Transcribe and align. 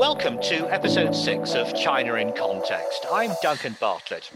Welcome 0.00 0.40
to 0.44 0.66
episode 0.72 1.14
six 1.14 1.54
of 1.54 1.76
China 1.76 2.14
in 2.14 2.32
Context. 2.32 3.04
I'm 3.12 3.32
Duncan 3.42 3.76
Bartlett. 3.78 4.30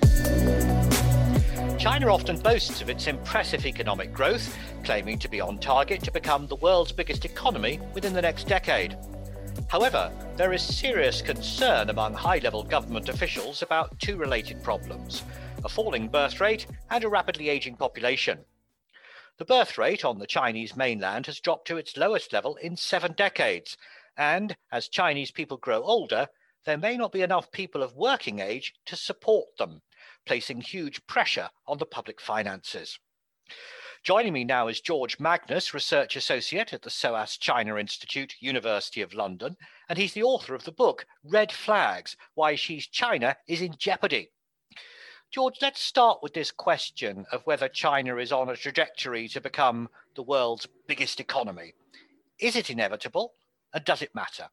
China 1.79 2.13
often 2.13 2.39
boasts 2.39 2.83
of 2.83 2.91
its 2.91 3.07
impressive 3.07 3.65
economic 3.65 4.13
growth, 4.13 4.59
claiming 4.85 5.19
to 5.21 5.27
be 5.27 5.41
on 5.41 5.57
target 5.57 6.03
to 6.03 6.13
become 6.13 6.47
the 6.47 6.57
world's 6.57 6.93
biggest 6.93 7.25
economy 7.25 7.81
within 7.95 8.13
the 8.13 8.21
next 8.21 8.47
decade. 8.47 8.99
However, 9.69 10.13
there 10.37 10.53
is 10.53 10.61
serious 10.61 11.23
concern 11.23 11.89
among 11.89 12.13
high 12.13 12.41
level 12.41 12.63
government 12.63 13.09
officials 13.09 13.63
about 13.63 13.99
two 13.99 14.19
related 14.19 14.63
problems 14.63 15.23
a 15.65 15.69
falling 15.71 16.09
birth 16.09 16.43
rate 16.43 16.67
and 16.91 17.05
a 17.05 17.09
rapidly 17.09 17.49
aging 17.49 17.77
population. 17.77 18.39
The 19.39 19.47
birth 19.47 19.79
rate 19.79 20.05
on 20.05 20.19
the 20.19 20.27
Chinese 20.27 20.77
mainland 20.77 21.25
has 21.25 21.41
dropped 21.41 21.67
to 21.69 21.79
its 21.79 21.97
lowest 21.97 22.35
level 22.35 22.55
in 22.57 22.77
seven 22.77 23.15
decades, 23.15 23.79
and 24.17 24.57
as 24.71 24.89
Chinese 24.89 25.31
people 25.31 25.57
grow 25.57 25.83
older, 25.83 26.29
there 26.65 26.79
may 26.79 26.97
not 26.97 27.13
be 27.13 27.23
enough 27.23 27.51
people 27.51 27.83
of 27.83 27.95
working 27.95 28.39
age 28.39 28.75
to 28.87 28.97
support 28.97 29.57
them, 29.59 29.83
placing 30.25 30.61
huge 30.61 31.07
pressure 31.07 31.51
on 31.67 31.79
the 31.79 31.87
public 31.87 32.21
finances. 32.21 32.99
Joining 34.03 34.33
me 34.35 34.45
now 34.45 34.69
is 34.69 34.81
George 34.81 35.19
Magnus, 35.19 35.73
Research 35.73 36.15
Associate 36.17 36.73
at 36.73 36.83
the 36.83 36.91
SOAS 36.91 37.39
China 37.39 37.77
Institute, 37.79 38.35
University 38.41 39.01
of 39.01 39.15
London, 39.15 39.57
and 39.89 39.99
he's 39.99 40.13
the 40.13 40.23
author 40.23 40.55
of 40.55 40.65
the 40.65 40.73
book 40.73 41.07
Red 41.23 41.51
Flags 41.51 42.17
Why 42.35 42.55
Xi's 42.55 42.87
China 42.87 43.37
is 43.49 43.63
in 43.63 43.75
Jeopardy. 43.79 44.31
George, 45.31 45.57
let's 45.61 45.81
start 45.81 46.21
with 46.23 46.35
this 46.35 46.51
question 46.51 47.27
of 47.33 47.47
whether 47.47 47.69
China 47.69 48.19
is 48.19 48.31
on 48.31 48.51
a 48.51 48.57
trajectory 48.57 49.27
to 49.29 49.41
become 49.41 49.89
the 50.15 50.23
world's 50.23 50.69
biggest 50.87 51.19
economy. 51.19 51.75
Is 52.39 52.57
it 52.57 52.71
inevitable 52.71 53.35
and 53.75 53.85
does 53.85 54.03
it 54.03 54.15
matter? 54.15 54.49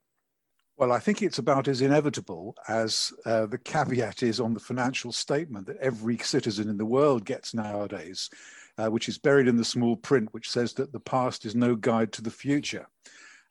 Well, 0.77 0.91
I 0.91 0.99
think 0.99 1.21
it's 1.21 1.37
about 1.37 1.67
as 1.67 1.81
inevitable 1.81 2.55
as 2.67 3.13
uh, 3.25 3.45
the 3.45 3.59
caveat 3.59 4.23
is 4.23 4.39
on 4.39 4.53
the 4.53 4.59
financial 4.59 5.11
statement 5.11 5.67
that 5.67 5.77
every 5.77 6.17
citizen 6.17 6.69
in 6.69 6.77
the 6.77 6.85
world 6.85 7.23
gets 7.23 7.53
nowadays, 7.53 8.29
uh, 8.79 8.87
which 8.87 9.07
is 9.07 9.19
buried 9.19 9.47
in 9.47 9.57
the 9.57 9.65
small 9.65 9.95
print, 9.95 10.29
which 10.31 10.49
says 10.49 10.73
that 10.73 10.91
the 10.91 10.99
past 10.99 11.45
is 11.45 11.53
no 11.53 11.75
guide 11.75 12.11
to 12.13 12.23
the 12.23 12.31
future. 12.31 12.87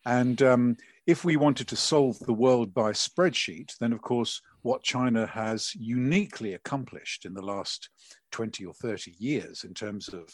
And 0.06 0.42
um, 0.42 0.77
if 1.06 1.24
we 1.24 1.36
wanted 1.36 1.68
to 1.68 1.77
solve 1.77 2.18
the 2.20 2.32
world 2.32 2.74
by 2.74 2.92
spreadsheet, 2.92 3.77
then 3.78 3.92
of 3.92 4.00
course, 4.00 4.40
what 4.62 4.82
China 4.82 5.27
has 5.27 5.72
uniquely 5.77 6.55
accomplished 6.55 7.27
in 7.27 7.34
the 7.34 7.42
last 7.42 7.90
20 8.32 8.64
or 8.64 8.74
30 8.74 9.14
years 9.18 9.64
in 9.64 9.74
terms 9.74 10.08
of 10.08 10.28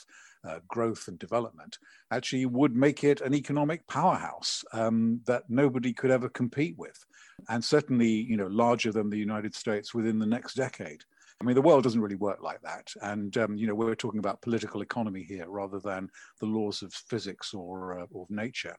uh, 0.47 0.61
growth 0.69 1.09
and 1.09 1.19
development 1.19 1.79
actually 2.11 2.47
would 2.47 2.75
make 2.75 3.05
it 3.05 3.21
an 3.21 3.35
economic 3.35 3.87
powerhouse 3.89 4.65
um, 4.73 5.21
that 5.27 5.45
nobody 5.49 5.93
could 5.93 6.11
ever 6.11 6.29
compete 6.29 6.77
with. 6.79 7.05
And 7.49 7.65
certainly, 7.65 8.09
you 8.09 8.37
know, 8.37 8.47
larger 8.47 8.93
than 8.93 9.11
the 9.11 9.19
United 9.19 9.55
States 9.55 9.95
within 9.95 10.19
the 10.19 10.27
next 10.27 10.55
decade. 10.55 11.03
I 11.41 11.45
mean, 11.45 11.55
the 11.55 11.63
world 11.63 11.85
doesn't 11.85 12.01
really 12.01 12.17
work 12.17 12.43
like 12.43 12.63
that. 12.63 12.91
And, 13.03 13.37
um, 13.37 13.57
you 13.57 13.67
know, 13.67 13.75
we're 13.75 13.95
talking 13.95 14.21
about 14.21 14.41
political 14.41 14.81
economy 14.81 15.23
here 15.23 15.49
rather 15.49 15.81
than 15.81 16.09
the 16.41 16.47
laws 16.47 16.83
of 16.83 16.95
physics 16.95 17.53
or, 17.53 18.01
uh, 18.01 18.07
of 18.15 18.31
nature. 18.31 18.75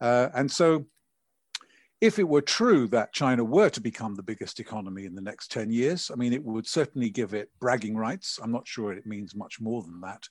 Uh, 0.00 0.28
and 0.34 0.50
so 0.50 0.86
if 2.00 2.18
it 2.18 2.28
were 2.28 2.40
true 2.40 2.86
that 2.88 3.12
China 3.12 3.42
were 3.42 3.68
to 3.70 3.80
become 3.80 4.14
the 4.14 4.22
biggest 4.22 4.60
economy 4.60 5.04
in 5.04 5.14
the 5.14 5.20
next 5.20 5.50
10 5.50 5.70
years, 5.70 6.10
I 6.12 6.16
mean, 6.16 6.32
it 6.32 6.44
would 6.44 6.66
certainly 6.66 7.10
give 7.10 7.34
it 7.34 7.50
bragging 7.60 7.96
rights. 7.96 8.38
I'm 8.42 8.52
not 8.52 8.68
sure 8.68 8.92
it 8.92 9.06
means 9.06 9.34
much 9.34 9.60
more 9.60 9.82
than 9.82 10.00
that. 10.02 10.22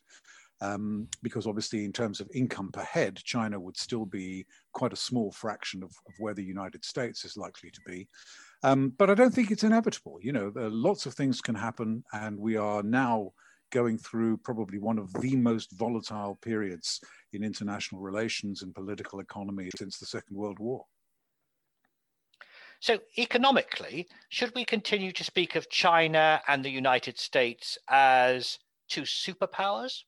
Um, 0.60 1.08
because 1.22 1.46
obviously, 1.46 1.86
in 1.86 1.94
terms 1.94 2.20
of 2.20 2.30
income 2.34 2.72
per 2.72 2.82
head, 2.82 3.18
China 3.18 3.60
would 3.60 3.78
still 3.78 4.06
be 4.06 4.46
quite 4.74 4.94
a 4.94 4.98
small 4.98 5.32
fraction 5.32 5.84
of, 5.84 5.92
of 6.08 6.14
where 6.18 6.34
the 6.34 6.44
United 6.44 6.84
States 6.84 7.26
is 7.26 7.38
likely 7.38 7.70
to 7.70 7.82
be. 7.86 8.08
Um, 8.64 8.94
but 8.98 9.10
I 9.10 9.14
don't 9.14 9.34
think 9.34 9.52
it's 9.52 9.64
inevitable. 9.64 10.18
You 10.22 10.34
know, 10.34 10.52
lots 10.56 11.06
of 11.06 11.14
things 11.14 11.42
can 11.42 11.56
happen, 11.56 12.04
and 12.12 12.38
we 12.40 12.58
are 12.58 12.82
now 12.82 13.34
going 13.72 13.98
through 13.98 14.38
probably 14.38 14.80
one 14.80 14.98
of 14.98 15.12
the 15.14 15.36
most 15.36 15.72
volatile 15.74 16.38
periods 16.42 17.00
in 17.34 17.44
international 17.44 18.02
relations 18.02 18.62
and 18.62 18.74
political 18.74 19.20
economy 19.20 19.70
since 19.78 20.00
the 20.00 20.06
Second 20.06 20.36
World 20.36 20.60
War. 20.60 20.86
So, 22.80 23.00
economically, 23.18 24.08
should 24.30 24.54
we 24.54 24.64
continue 24.64 25.12
to 25.12 25.24
speak 25.24 25.56
of 25.56 25.70
China 25.70 26.42
and 26.48 26.64
the 26.64 26.70
United 26.70 27.18
States 27.18 27.78
as 27.90 28.60
two 28.88 29.02
superpowers? 29.02 30.04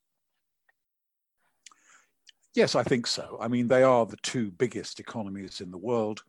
Yes, 2.55 2.75
I 2.75 2.83
think 2.83 3.05
so. 3.05 3.37
I 3.39 3.47
mean, 3.47 3.67
they 3.67 3.83
are 3.83 4.05
the 4.05 4.17
two 4.17 4.51
biggest 4.51 4.99
economies 4.99 5.61
in 5.61 5.69
the 5.69 5.77
world. 5.77 6.23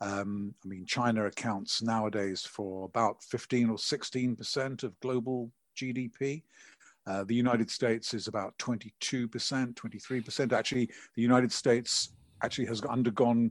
Um, 0.00 0.54
I 0.64 0.68
mean, 0.68 0.86
China 0.86 1.26
accounts 1.26 1.82
nowadays 1.82 2.42
for 2.42 2.86
about 2.86 3.22
15 3.24 3.70
or 3.70 3.76
16% 3.76 4.82
of 4.82 4.98
global 5.00 5.50
GDP. 5.76 6.42
Uh, 7.06 7.24
the 7.24 7.34
United 7.34 7.70
States 7.70 8.14
is 8.14 8.26
about 8.26 8.56
22%, 8.58 8.90
23%. 9.74 10.52
Actually, 10.52 10.90
the 11.14 11.22
United 11.22 11.52
States 11.52 12.10
actually 12.42 12.66
has 12.66 12.82
undergone 12.82 13.50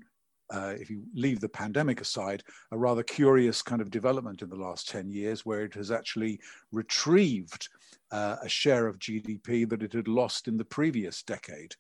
uh, 0.52 0.74
if 0.80 0.92
you 0.92 1.04
leave 1.16 1.40
the 1.40 1.50
pandemic 1.50 2.02
aside, 2.02 2.44
a 2.72 2.78
rather 2.78 3.02
curious 3.02 3.62
kind 3.62 3.82
of 3.82 3.90
development 3.90 4.42
in 4.44 4.50
the 4.50 4.56
last 4.56 4.88
10 4.90 5.10
years 5.10 5.46
where 5.46 5.62
it 5.62 5.74
has 5.74 5.90
actually 5.90 6.40
retrieved 6.72 7.70
uh, 8.12 8.36
a 8.44 8.50
share 8.50 8.86
of 8.86 9.00
GDP 9.00 9.68
that 9.68 9.82
it 9.82 9.94
had 9.94 10.08
lost 10.08 10.48
in 10.48 10.58
the 10.58 10.66
previous 10.66 11.24
decade. 11.24 11.76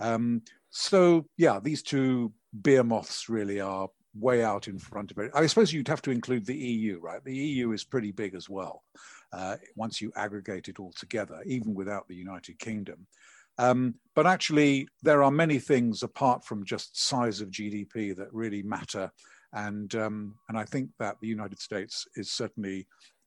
Um, 0.00 0.42
so, 0.70 1.26
yeah, 1.36 1.60
these 1.60 1.82
two 1.82 2.32
beer 2.62 2.82
moths 2.82 3.28
really 3.28 3.60
are 3.60 3.88
way 4.14 4.42
out 4.42 4.68
in 4.68 4.78
front 4.78 5.10
of 5.10 5.18
it. 5.18 5.30
I 5.34 5.46
suppose 5.46 5.72
you'd 5.72 5.88
have 5.88 6.02
to 6.02 6.10
include 6.10 6.46
the 6.46 6.56
EU, 6.56 6.98
right? 7.00 7.22
The 7.24 7.36
EU 7.36 7.72
is 7.72 7.84
pretty 7.84 8.12
big 8.12 8.34
as 8.34 8.48
well 8.48 8.82
uh, 9.32 9.56
once 9.76 10.00
you 10.00 10.12
aggregate 10.16 10.68
it 10.68 10.80
all 10.80 10.92
together, 10.96 11.42
even 11.46 11.74
without 11.74 12.08
the 12.08 12.16
United 12.16 12.58
Kingdom. 12.58 13.06
Um, 13.58 13.94
but 14.14 14.26
actually, 14.26 14.88
there 15.02 15.22
are 15.22 15.30
many 15.30 15.58
things 15.58 16.02
apart 16.02 16.44
from 16.44 16.64
just 16.64 16.98
size 16.98 17.40
of 17.40 17.50
GDP 17.50 18.16
that 18.16 18.32
really 18.32 18.62
matter. 18.62 19.12
And, 19.52 19.94
um, 19.94 20.36
and 20.48 20.56
I 20.58 20.64
think 20.64 20.90
that 20.98 21.16
the 21.20 21.28
United 21.28 21.60
States 21.60 22.06
is 22.16 22.30
certainly 22.30 22.86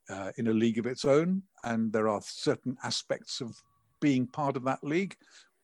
uh, 0.10 0.32
in 0.38 0.48
a 0.48 0.54
league 0.54 0.80
of 0.80 0.86
its 0.86 1.06
own. 1.06 1.44
And 1.64 1.94
there 1.94 2.08
are 2.08 2.22
certain 2.24 2.78
aspects 2.84 3.42
of 3.42 3.56
being 4.02 4.28
part 4.28 4.58
of 4.58 4.64
that 4.66 4.84
league, 4.84 5.16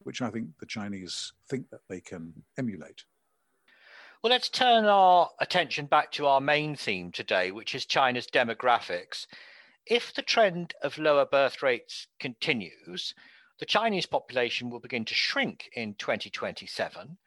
which 0.04 0.22
I 0.22 0.30
think 0.30 0.58
the 0.60 0.66
Chinese 0.66 1.34
think 1.48 1.70
that 1.70 1.82
they 1.88 2.02
can 2.02 2.34
emulate. 2.58 3.04
Well, 4.22 4.32
let's 4.32 4.50
turn 4.50 4.86
our 4.86 5.30
attention 5.40 5.86
back 5.86 6.12
to 6.14 6.26
our 6.28 6.42
main 6.42 6.76
theme 6.76 7.12
today, 7.12 7.52
which 7.52 7.74
is 7.74 7.86
China's 7.86 8.28
demographics. 8.28 9.28
If 9.86 10.14
the 10.14 10.22
trend 10.22 10.74
of 10.84 10.98
lower 10.98 11.26
birth 11.26 11.64
rates 11.64 12.08
continues, 12.20 13.16
the 13.60 13.66
Chinese 13.66 14.06
population 14.06 14.70
will 14.70 14.80
begin 14.80 15.06
to 15.06 15.14
shrink 15.14 15.70
in 15.74 15.96
2027. 15.96 17.18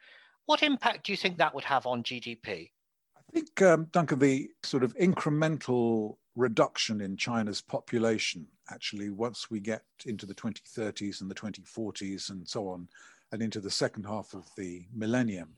What 0.46 0.62
impact 0.62 1.06
do 1.06 1.12
you 1.12 1.16
think 1.16 1.38
that 1.38 1.54
would 1.54 1.64
have 1.64 1.86
on 1.86 2.02
GDP? 2.02 2.70
I 3.16 3.32
think, 3.32 3.62
um, 3.62 3.86
Duncan, 3.92 4.18
the 4.18 4.50
sort 4.62 4.84
of 4.84 4.94
incremental 4.96 6.16
reduction 6.36 7.00
in 7.00 7.16
China's 7.16 7.60
population, 7.62 8.48
actually, 8.72 9.10
once 9.10 9.50
we 9.50 9.60
get 9.60 9.82
into 10.06 10.26
the 10.26 10.34
2030s 10.34 11.20
and 11.20 11.30
the 11.30 11.34
2040s 11.34 12.30
and 12.30 12.46
so 12.48 12.68
on, 12.68 12.88
and 13.32 13.42
into 13.42 13.60
the 13.60 13.70
second 13.70 14.04
half 14.04 14.34
of 14.34 14.46
the 14.56 14.84
millennium, 14.94 15.54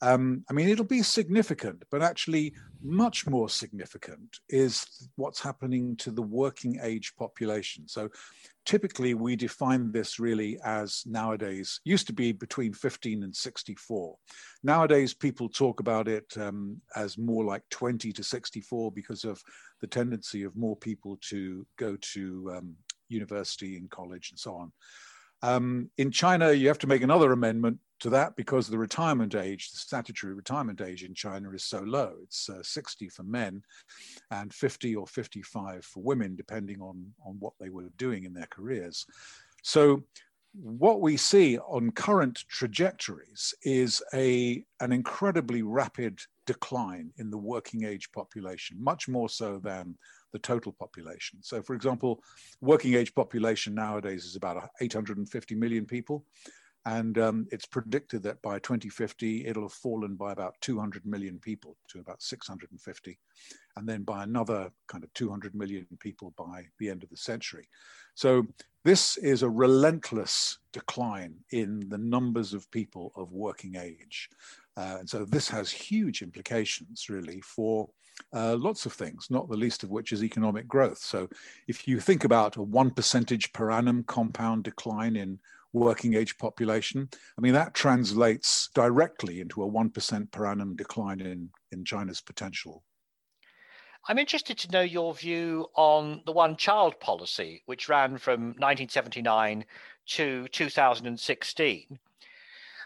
um, 0.00 0.44
I 0.48 0.52
mean, 0.52 0.68
it'll 0.68 0.84
be 0.84 1.02
significant, 1.02 1.82
but 1.90 2.02
actually, 2.02 2.54
much 2.80 3.26
more 3.26 3.48
significant 3.48 4.38
is 4.48 5.08
what's 5.16 5.42
happening 5.42 5.96
to 5.96 6.12
the 6.12 6.22
working 6.22 6.78
age 6.80 7.14
population. 7.16 7.88
So, 7.88 8.08
typically, 8.64 9.14
we 9.14 9.34
define 9.34 9.90
this 9.90 10.20
really 10.20 10.58
as 10.64 11.02
nowadays, 11.04 11.80
used 11.84 12.06
to 12.06 12.12
be 12.12 12.30
between 12.30 12.72
15 12.72 13.24
and 13.24 13.34
64. 13.34 14.16
Nowadays, 14.62 15.14
people 15.14 15.48
talk 15.48 15.80
about 15.80 16.06
it 16.06 16.32
um, 16.36 16.80
as 16.94 17.18
more 17.18 17.44
like 17.44 17.62
20 17.70 18.12
to 18.12 18.22
64 18.22 18.92
because 18.92 19.24
of 19.24 19.42
the 19.80 19.88
tendency 19.88 20.44
of 20.44 20.56
more 20.56 20.76
people 20.76 21.18
to 21.22 21.66
go 21.76 21.96
to 22.12 22.52
um, 22.56 22.76
university 23.08 23.76
and 23.76 23.90
college 23.90 24.30
and 24.30 24.38
so 24.38 24.54
on. 24.54 24.72
Um, 25.42 25.90
in 25.98 26.10
China, 26.10 26.52
you 26.52 26.68
have 26.68 26.78
to 26.78 26.86
make 26.86 27.02
another 27.02 27.32
amendment 27.32 27.78
to 28.00 28.10
that 28.10 28.36
because 28.36 28.68
the 28.68 28.78
retirement 28.78 29.34
age, 29.34 29.70
the 29.70 29.78
statutory 29.78 30.34
retirement 30.34 30.80
age 30.80 31.04
in 31.04 31.14
China 31.14 31.50
is 31.50 31.64
so 31.64 31.80
low. 31.80 32.14
It's 32.22 32.48
uh, 32.48 32.62
60 32.62 33.08
for 33.08 33.24
men 33.24 33.62
and 34.30 34.52
50 34.52 34.94
or 34.96 35.06
55 35.06 35.84
for 35.84 36.02
women, 36.02 36.36
depending 36.36 36.80
on, 36.80 37.12
on 37.26 37.36
what 37.40 37.54
they 37.58 37.70
were 37.70 37.90
doing 37.96 38.24
in 38.24 38.34
their 38.34 38.48
careers. 38.50 39.06
So 39.62 40.04
what 40.54 41.00
we 41.00 41.16
see 41.16 41.58
on 41.58 41.90
current 41.90 42.44
trajectories 42.48 43.54
is 43.62 44.02
a, 44.14 44.64
an 44.80 44.92
incredibly 44.92 45.62
rapid 45.62 46.20
decline 46.46 47.10
in 47.18 47.30
the 47.30 47.38
working 47.38 47.84
age 47.84 48.10
population, 48.12 48.82
much 48.82 49.08
more 49.08 49.28
so 49.28 49.58
than 49.62 49.96
the 50.32 50.38
total 50.38 50.72
population. 50.72 51.38
So, 51.42 51.62
for 51.62 51.74
example, 51.74 52.22
working 52.60 52.94
age 52.94 53.14
population 53.14 53.74
nowadays 53.74 54.24
is 54.24 54.36
about 54.36 54.70
850 54.80 55.54
million 55.54 55.84
people. 55.84 56.24
And 56.86 57.18
um, 57.18 57.46
it's 57.50 57.66
predicted 57.66 58.22
that 58.22 58.40
by 58.40 58.58
2050, 58.60 59.46
it'll 59.46 59.64
have 59.64 59.72
fallen 59.72 60.14
by 60.14 60.32
about 60.32 60.54
200 60.62 61.04
million 61.04 61.38
people 61.38 61.76
to 61.88 62.00
about 62.00 62.22
650, 62.22 63.18
and 63.76 63.88
then 63.88 64.02
by 64.02 64.22
another 64.22 64.70
kind 64.86 65.04
of 65.04 65.12
200 65.14 65.54
million 65.54 65.86
people 66.00 66.32
by 66.36 66.64
the 66.78 66.88
end 66.88 67.02
of 67.02 67.10
the 67.10 67.16
century. 67.16 67.68
So 68.14 68.46
this 68.84 69.16
is 69.18 69.42
a 69.42 69.50
relentless 69.50 70.58
decline 70.72 71.34
in 71.52 71.88
the 71.88 71.98
numbers 71.98 72.54
of 72.54 72.70
people 72.70 73.12
of 73.16 73.32
working 73.32 73.76
age. 73.76 74.30
Uh, 74.76 74.96
and 75.00 75.10
so 75.10 75.24
this 75.24 75.48
has 75.48 75.70
huge 75.70 76.22
implications, 76.22 77.08
really, 77.10 77.40
for 77.40 77.88
uh, 78.32 78.56
lots 78.56 78.86
of 78.86 78.92
things, 78.92 79.26
not 79.30 79.48
the 79.48 79.56
least 79.56 79.82
of 79.82 79.90
which 79.90 80.12
is 80.12 80.24
economic 80.24 80.66
growth. 80.66 80.98
So 80.98 81.28
if 81.66 81.86
you 81.86 82.00
think 82.00 82.24
about 82.24 82.56
a 82.56 82.62
one 82.62 82.90
percentage 82.90 83.52
per 83.52 83.70
annum 83.70 84.04
compound 84.04 84.64
decline 84.64 85.16
in 85.16 85.38
working 85.72 86.14
age 86.14 86.38
population. 86.38 87.08
I 87.36 87.40
mean, 87.40 87.54
that 87.54 87.74
translates 87.74 88.68
directly 88.74 89.40
into 89.40 89.62
a 89.62 89.70
1% 89.70 90.30
per 90.30 90.46
annum 90.46 90.76
decline 90.76 91.20
in, 91.20 91.50
in 91.70 91.84
China's 91.84 92.20
potential. 92.20 92.82
I'm 94.06 94.18
interested 94.18 94.56
to 94.58 94.70
know 94.70 94.80
your 94.80 95.12
view 95.14 95.66
on 95.74 96.22
the 96.24 96.32
one 96.32 96.56
child 96.56 96.98
policy, 97.00 97.62
which 97.66 97.88
ran 97.88 98.16
from 98.16 98.54
1979 98.58 99.64
to 100.06 100.48
2016. 100.48 101.98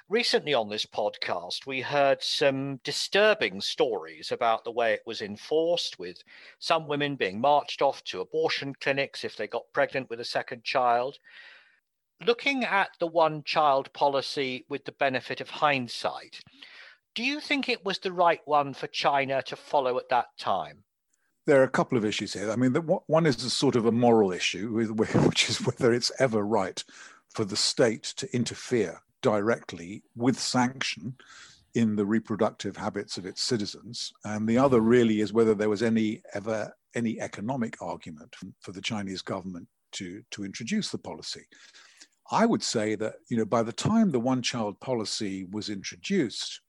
Recently 0.08 0.52
on 0.52 0.69
this 0.69 0.84
podcast, 0.84 1.64
we 1.64 1.81
heard 1.81 2.23
some 2.23 2.81
disturbing 2.82 3.61
stories 3.61 4.32
about 4.32 4.64
the 4.64 4.73
way 4.73 4.93
it 4.93 5.02
was 5.06 5.23
enforced, 5.23 5.99
with 5.99 6.25
some 6.58 6.88
women 6.88 7.14
being 7.14 7.40
marched 7.40 7.81
off 7.81 8.02
to 8.05 8.20
abortion 8.20 8.75
clinics 8.75 9.23
if 9.25 9.37
they 9.37 9.46
got 9.46 9.73
pregnant 9.73 10.11
with 10.11 10.20
a 10.20 10.25
second 10.25 10.64
child, 10.64 11.19
looking 12.26 12.64
at 12.64 12.90
the 12.98 13.06
one 13.06 13.42
child 13.44 13.92
policy 13.92 14.64
with 14.69 14.84
the 14.84 14.92
benefit 14.92 15.40
of 15.40 15.50
hindsight, 15.50 16.40
do 17.14 17.22
you 17.22 17.40
think 17.40 17.69
it 17.69 17.84
was 17.84 17.98
the 17.98 18.12
right 18.12 18.40
one 18.44 18.74
for 18.74 18.86
China 18.86 19.42
to 19.42 19.56
follow 19.56 19.98
at 19.98 20.08
that 20.08 20.26
time? 20.38 20.84
There 21.46 21.60
are 21.60 21.64
a 21.64 21.70
couple 21.70 21.98
of 21.98 22.04
issues 22.04 22.32
here. 22.32 22.50
I 22.50 22.56
mean, 22.56 22.72
the, 22.72 22.80
one 22.80 23.26
is 23.26 23.44
a 23.44 23.50
sort 23.50 23.76
of 23.76 23.86
a 23.86 23.92
moral 23.92 24.32
issue, 24.32 24.70
which 24.94 25.48
is 25.48 25.64
whether 25.66 25.92
it's 25.92 26.12
ever 26.19 26.42
right 26.42 26.82
for 27.28 27.44
the 27.44 27.56
state 27.56 28.04
to 28.16 28.34
interfere 28.34 29.00
directly 29.22 30.02
with 30.16 30.38
sanction 30.38 31.16
in 31.74 31.96
the 31.96 32.04
reproductive 32.04 32.76
habits 32.76 33.16
of 33.16 33.26
its 33.26 33.42
citizens. 33.42 34.12
And 34.24 34.48
the 34.48 34.58
other 34.58 34.80
really 34.80 35.20
is 35.20 35.32
whether 35.32 35.54
there 35.54 35.70
was 35.70 35.82
any 35.82 36.22
ever 36.34 36.72
any 36.94 37.19
economic 37.20 37.80
argument 37.80 38.36
for 38.60 38.72
the 38.72 38.82
Chinese 38.82 39.22
government 39.22 39.66
to, 39.92 40.22
to 40.30 40.44
introduce 40.44 40.90
the 40.90 40.98
policy. 40.98 41.42
I 42.32 42.46
would 42.46 42.62
say 42.62 42.94
that, 42.94 43.17
you 43.29 43.37
know, 43.37 43.44
by 43.44 43.62
the 43.62 43.75
time 43.75 44.11
the 44.11 44.19
one 44.19 44.40
child 44.40 44.81
policy 44.81 45.44
was 45.50 45.69
introduced, 45.69 46.62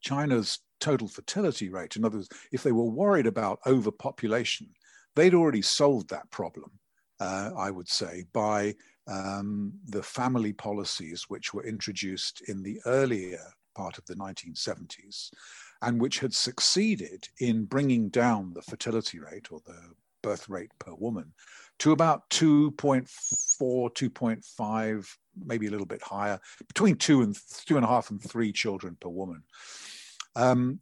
China's 0.00 0.58
total 0.80 1.06
fertility 1.06 1.68
rate, 1.68 1.94
in 1.94 2.04
other 2.04 2.18
words, 2.18 2.28
if 2.52 2.64
they 2.64 2.72
were 2.72 2.84
worried 2.84 3.28
about 3.28 3.60
overpopulation, 3.66 4.68
they'd 5.14 5.32
already 5.32 5.62
solved 5.62 6.10
that 6.10 6.28
problem, 6.30 6.72
uh, 7.20 7.52
I 7.56 7.70
would 7.70 7.88
say, 7.88 8.24
by 8.32 8.74
um, 9.06 9.72
the 9.86 10.02
family 10.02 10.52
policies 10.52 11.26
which 11.28 11.54
were 11.54 11.64
introduced 11.64 12.42
in 12.48 12.62
the 12.62 12.80
earlier 12.84 13.38
part 13.76 13.96
of 13.96 14.04
the 14.06 14.16
1970s 14.16 15.30
and 15.82 16.00
which 16.00 16.18
had 16.18 16.34
succeeded 16.34 17.28
in 17.38 17.64
bringing 17.64 18.08
down 18.08 18.52
the 18.52 18.62
fertility 18.62 19.20
rate 19.20 19.52
or 19.52 19.60
the 19.66 19.78
birth 20.22 20.48
rate 20.48 20.70
per 20.78 20.94
woman 20.94 21.32
to 21.80 21.92
about 21.92 22.28
2.4, 22.30 23.06
2.5, 23.60 25.08
maybe 25.44 25.66
a 25.66 25.70
little 25.70 25.86
bit 25.86 26.02
higher, 26.02 26.38
between 26.68 26.96
two 26.96 27.22
and 27.22 27.36
two 27.66 27.76
and 27.76 27.84
a 27.84 27.88
half 27.88 28.10
and 28.10 28.22
three 28.22 28.52
children 28.52 28.96
per 29.00 29.08
woman. 29.08 29.42
Um, 30.36 30.80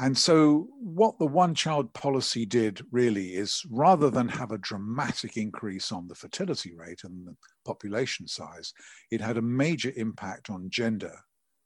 and 0.00 0.18
so, 0.18 0.68
what 0.80 1.18
the 1.20 1.26
one 1.26 1.54
child 1.54 1.92
policy 1.94 2.44
did 2.44 2.84
really 2.90 3.34
is 3.34 3.64
rather 3.70 4.10
than 4.10 4.26
have 4.28 4.50
a 4.50 4.58
dramatic 4.58 5.36
increase 5.36 5.92
on 5.92 6.08
the 6.08 6.16
fertility 6.16 6.74
rate 6.74 7.04
and 7.04 7.28
the 7.28 7.36
population 7.64 8.26
size, 8.26 8.74
it 9.12 9.20
had 9.20 9.36
a 9.36 9.42
major 9.42 9.92
impact 9.96 10.50
on 10.50 10.68
gender 10.68 11.14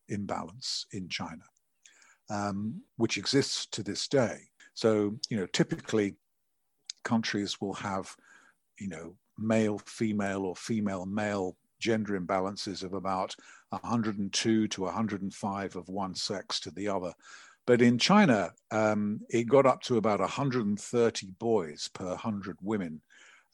imbalance 0.09 0.87
in 0.93 1.09
China, 1.09 1.43
um, 2.29 2.83
which 2.97 3.17
exists 3.17 3.67
to 3.73 3.83
this 3.83 4.07
day. 4.09 4.41
So, 4.75 5.17
you 5.31 5.39
know, 5.39 5.47
typically 5.47 6.17
countries 7.05 7.61
will 7.63 7.75
have 7.75 8.15
you 8.79 8.89
know, 8.89 9.15
male, 9.39 9.79
female, 9.87 10.43
or 10.43 10.57
female, 10.57 11.07
male 11.07 11.57
gender 11.79 12.19
imbalances 12.19 12.83
of 12.83 12.93
about 12.93 13.35
102 13.71 14.69
to 14.69 14.83
105 14.83 15.77
of 15.77 15.89
one 15.89 16.15
sex 16.15 16.61
to 16.61 16.71
the 16.71 16.89
other. 16.89 17.13
But 17.67 17.83
in 17.83 17.99
China, 17.99 18.53
um, 18.71 19.21
it 19.29 19.45
got 19.45 19.67
up 19.67 19.83
to 19.83 19.99
about 19.99 20.21
130 20.21 21.31
boys 21.39 21.89
per 21.93 22.07
100 22.07 22.57
women 22.63 23.01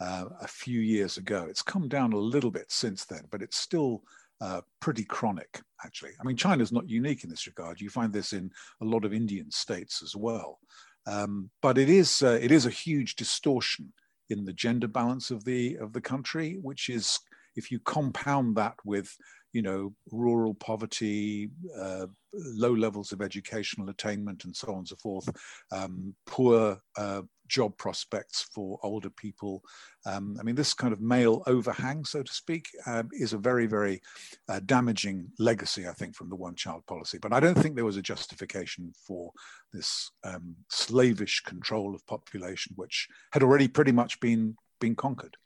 uh, 0.01 0.27
a 0.41 0.47
few 0.47 0.81
years 0.81 1.17
ago. 1.17 1.47
It's 1.49 1.63
come 1.63 1.89
down 1.89 2.13
a 2.13 2.19
little 2.19 2.51
bit 2.51 2.71
since 2.71 3.05
then, 3.05 3.23
but 3.31 3.43
it's 3.43 3.59
still 3.59 4.03
uh, 4.41 4.61
pretty 4.81 5.05
chronic, 5.05 5.61
actually. 5.85 6.13
I 6.21 6.25
mean, 6.25 6.37
China's 6.37 6.73
not 6.73 6.89
unique 6.89 7.25
in 7.25 7.31
this 7.31 7.47
regard. 7.47 7.81
You 7.81 7.91
find 7.91 8.13
this 8.13 8.33
in 8.33 8.51
a 8.81 8.85
lot 8.85 9.05
of 9.05 9.13
Indian 9.13 9.51
states 9.51 10.03
as 10.03 10.15
well. 10.15 10.61
Um, 11.07 11.51
but 11.61 11.77
it 11.77 11.91
is, 11.91 12.23
uh, 12.23 12.39
it 12.41 12.51
is 12.51 12.67
a 12.67 12.71
huge 12.71 13.17
distortion 13.17 13.93
in 14.31 14.45
the 14.45 14.53
gender 14.53 14.89
balance 14.89 15.31
of 15.31 15.45
the 15.45 15.77
of 15.77 15.93
the 15.93 16.01
country, 16.01 16.59
which 16.63 16.89
is 16.89 17.21
if 17.57 17.71
you 17.71 17.79
compound 17.81 18.57
that 18.57 18.75
with 18.85 19.15
you 19.53 19.63
know 19.63 19.93
rural 20.11 20.55
poverty, 20.55 21.51
uh, 21.79 22.07
low 22.33 22.75
levels 22.75 23.13
of 23.13 23.23
educational 23.23 23.91
attainment, 23.91 24.45
and 24.45 24.55
so 24.55 24.73
on 24.73 24.79
and 24.79 24.89
so 24.89 24.97
forth, 24.97 25.29
um, 25.73 26.15
poor 26.27 26.79
uh, 26.97 27.23
job 27.49 27.77
prospects 27.77 28.49
for 28.55 28.79
older 28.83 29.11
people. 29.11 29.63
Um, 30.07 30.37
I 30.39 30.43
mean, 30.43 30.55
this 30.55 30.75
kind 30.75 30.93
of 30.93 31.01
male 31.01 31.43
overhang, 31.47 32.05
so 32.05 32.23
to 32.23 32.33
speak, 32.33 32.69
um, 32.87 33.09
is 33.13 33.33
a 33.33 33.39
very, 33.39 33.67
very 33.67 34.01
uh, 34.49 34.61
damaging 34.65 35.29
legacy, 35.39 35.87
I 35.87 35.93
think, 35.93 36.15
from 36.15 36.29
the 36.29 36.37
one 36.37 36.55
child 36.55 36.85
policy. 36.87 37.19
But 37.19 37.33
I 37.33 37.41
don't 37.41 37.57
think 37.57 37.75
there 37.75 37.85
was 37.85 37.97
a 37.97 38.03
justification 38.03 38.93
for 39.07 39.33
this 39.73 40.11
um, 40.25 40.57
slavish 40.69 41.41
control 41.41 41.95
of 41.95 42.07
population, 42.07 42.73
which 42.77 43.09
had 43.33 43.43
already 43.43 43.69
pretty 43.69 43.93
much 43.93 44.21
been, 44.21 44.57
been 44.81 44.97
conquered. 44.97 45.37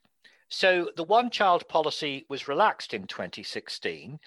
So 0.49 0.89
the 0.95 1.03
one 1.03 1.29
child 1.29 1.67
policy 1.67 2.25
was 2.27 2.47
relaxed 2.47 2.93
in 2.93 3.05
2016. 3.05 4.19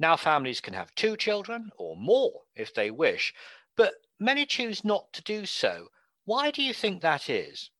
Now 0.00 0.16
families 0.16 0.60
can 0.60 0.74
have 0.74 0.94
two 0.94 1.16
children 1.16 1.70
or 1.76 1.96
more 1.96 2.42
if 2.56 2.74
they 2.74 2.90
wish, 2.90 3.32
but 3.76 3.94
many 4.18 4.44
choose 4.44 4.84
not 4.84 5.12
to 5.12 5.22
do 5.22 5.46
so. 5.46 5.88
Why 6.28 6.50
do 6.50 6.62
you 6.62 6.74
think 6.74 7.00
that 7.00 7.30
is? 7.30 7.70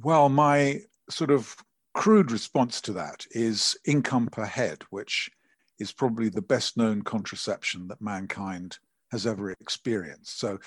Well, 0.00 0.28
my 0.28 0.78
sort 1.10 1.32
of 1.32 1.56
crude 1.92 2.30
response 2.30 2.80
to 2.82 2.92
that 2.92 3.26
is 3.32 3.76
income 3.84 4.28
per 4.28 4.44
head, 4.44 4.84
which 4.90 5.28
is 5.80 5.90
probably 5.90 6.28
the 6.28 6.40
best 6.40 6.76
known 6.76 7.02
contraception 7.02 7.88
that 7.88 8.00
mankind 8.00 8.78
has 9.10 9.26
ever 9.26 9.50
experienced. 9.50 10.38
So, 10.38 10.60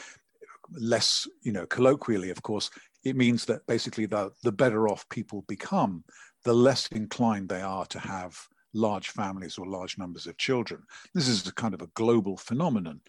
less, 0.73 1.25
you 1.43 1.53
know, 1.53 1.65
colloquially, 1.65 2.29
of 2.29 2.43
course, 2.43 2.69
it 3.05 3.15
means 3.15 3.45
that 3.45 3.65
basically 3.67 4.05
the, 4.05 4.31
the 4.43 4.51
better 4.51 4.89
off 4.89 5.07
people 5.07 5.45
become, 5.47 6.03
the 6.43 6.53
less 6.53 6.87
inclined 6.87 7.47
they 7.47 7.61
are 7.61 7.85
to 7.85 7.99
have 7.99 8.37
large 8.73 9.11
families 9.11 9.57
or 9.57 9.65
large 9.65 9.97
numbers 9.97 10.27
of 10.27 10.35
children. 10.37 10.83
This 11.13 11.29
is 11.29 11.47
a 11.47 11.53
kind 11.53 11.73
of 11.73 11.81
a 11.81 11.91
global 11.93 12.35
phenomenon, 12.35 12.99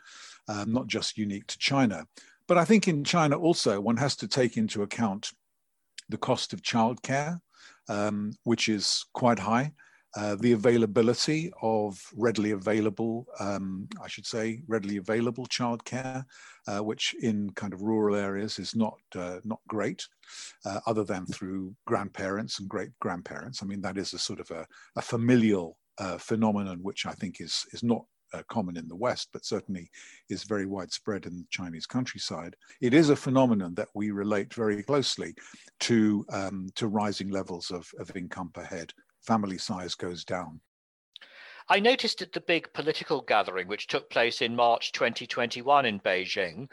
um, 0.46 0.73
not 0.73 0.87
just 0.87 1.18
unique 1.18 1.49
to 1.49 1.58
China. 1.58 2.06
But 2.49 2.59
I 2.59 2.65
think 2.65 2.87
in 2.87 3.05
China 3.05 3.38
also, 3.38 3.81
one 3.81 3.97
has 3.97 4.17
to 4.17 4.29
take 4.29 4.57
into 4.57 4.83
account 4.83 5.33
the 6.09 6.19
cost 6.19 6.53
of 6.53 6.62
childcare, 6.62 7.41
um, 7.88 8.33
which 8.45 8.69
is 8.69 9.05
quite 9.12 9.38
high. 9.38 9.73
Uh, 10.17 10.35
the 10.37 10.53
availability 10.53 11.53
of 11.61 12.00
readily 12.15 12.53
available, 12.53 13.26
um, 13.38 13.87
I 14.03 14.09
should 14.09 14.25
say, 14.25 14.62
readily 14.67 14.97
available 14.97 15.45
childcare, 15.47 16.25
uh, 16.67 16.79
which 16.79 17.15
in 17.21 17.50
kind 17.50 17.75
of 17.75 17.83
rural 17.83 18.17
areas 18.17 18.59
is 18.59 18.75
not 18.75 18.99
uh, 19.15 19.41
not 19.45 19.61
great, 19.69 20.07
uh, 20.65 20.81
other 20.87 21.05
than 21.05 21.26
through 21.26 21.75
grandparents 21.87 22.61
and 22.61 22.69
great 22.69 22.91
grandparents. 22.99 23.62
I 23.62 23.67
mean, 23.67 23.83
that 23.83 23.99
is 23.99 24.15
a 24.15 24.19
sort 24.19 24.41
of 24.41 24.50
a, 24.50 24.67
a 24.97 25.03
familial 25.03 25.76
uh, 25.99 26.17
phenomenon, 26.17 26.79
which 26.81 27.05
I 27.05 27.12
think 27.12 27.43
is 27.43 27.67
is 27.73 27.83
not 27.83 28.07
uh, 28.33 28.42
common 28.49 28.76
in 28.76 28.88
the 28.88 28.97
West, 28.97 29.28
but 29.33 29.45
certainly 29.45 29.90
is 30.28 30.45
very 30.45 30.66
widespread 30.66 31.26
in 31.26 31.37
the 31.37 31.47
Chinese 31.50 31.87
countryside. 31.87 32.56
It 32.80 32.95
is 32.95 33.11
a 33.11 33.16
phenomenon 33.16 33.75
that 33.75 33.88
we 33.95 34.11
relate 34.11 34.52
very 34.52 34.83
closely 34.83 35.35
to, 35.80 36.25
um, 36.30 36.68
to 36.75 36.88
rising 36.88 37.30
levels 37.30 37.71
of, 37.71 37.88
of 37.99 38.14
income 38.16 38.50
per 38.52 38.64
head. 38.64 38.92
Family 39.23 39.59
size 39.59 39.95
goes 39.95 40.25
down. 40.25 40.61
I 41.68 41.80
noticed 41.80 42.23
at 42.23 42.33
the 42.33 42.40
big 42.40 42.73
political 42.73 43.21
gathering 43.21 43.66
which 43.66 43.88
took 43.88 44.09
place 44.09 44.40
in 44.40 44.54
March 44.54 44.92
2021 44.92 45.85
in 45.85 45.99
Beijing, 45.99 46.68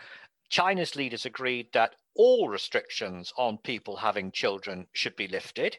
China's 0.50 0.96
leaders 0.96 1.26
agreed 1.26 1.74
that 1.74 1.96
all 2.14 2.48
restrictions 2.48 3.34
on 3.36 3.58
people 3.58 3.98
having 3.98 4.32
children 4.32 4.86
should 4.92 5.16
be 5.16 5.28
lifted, 5.28 5.78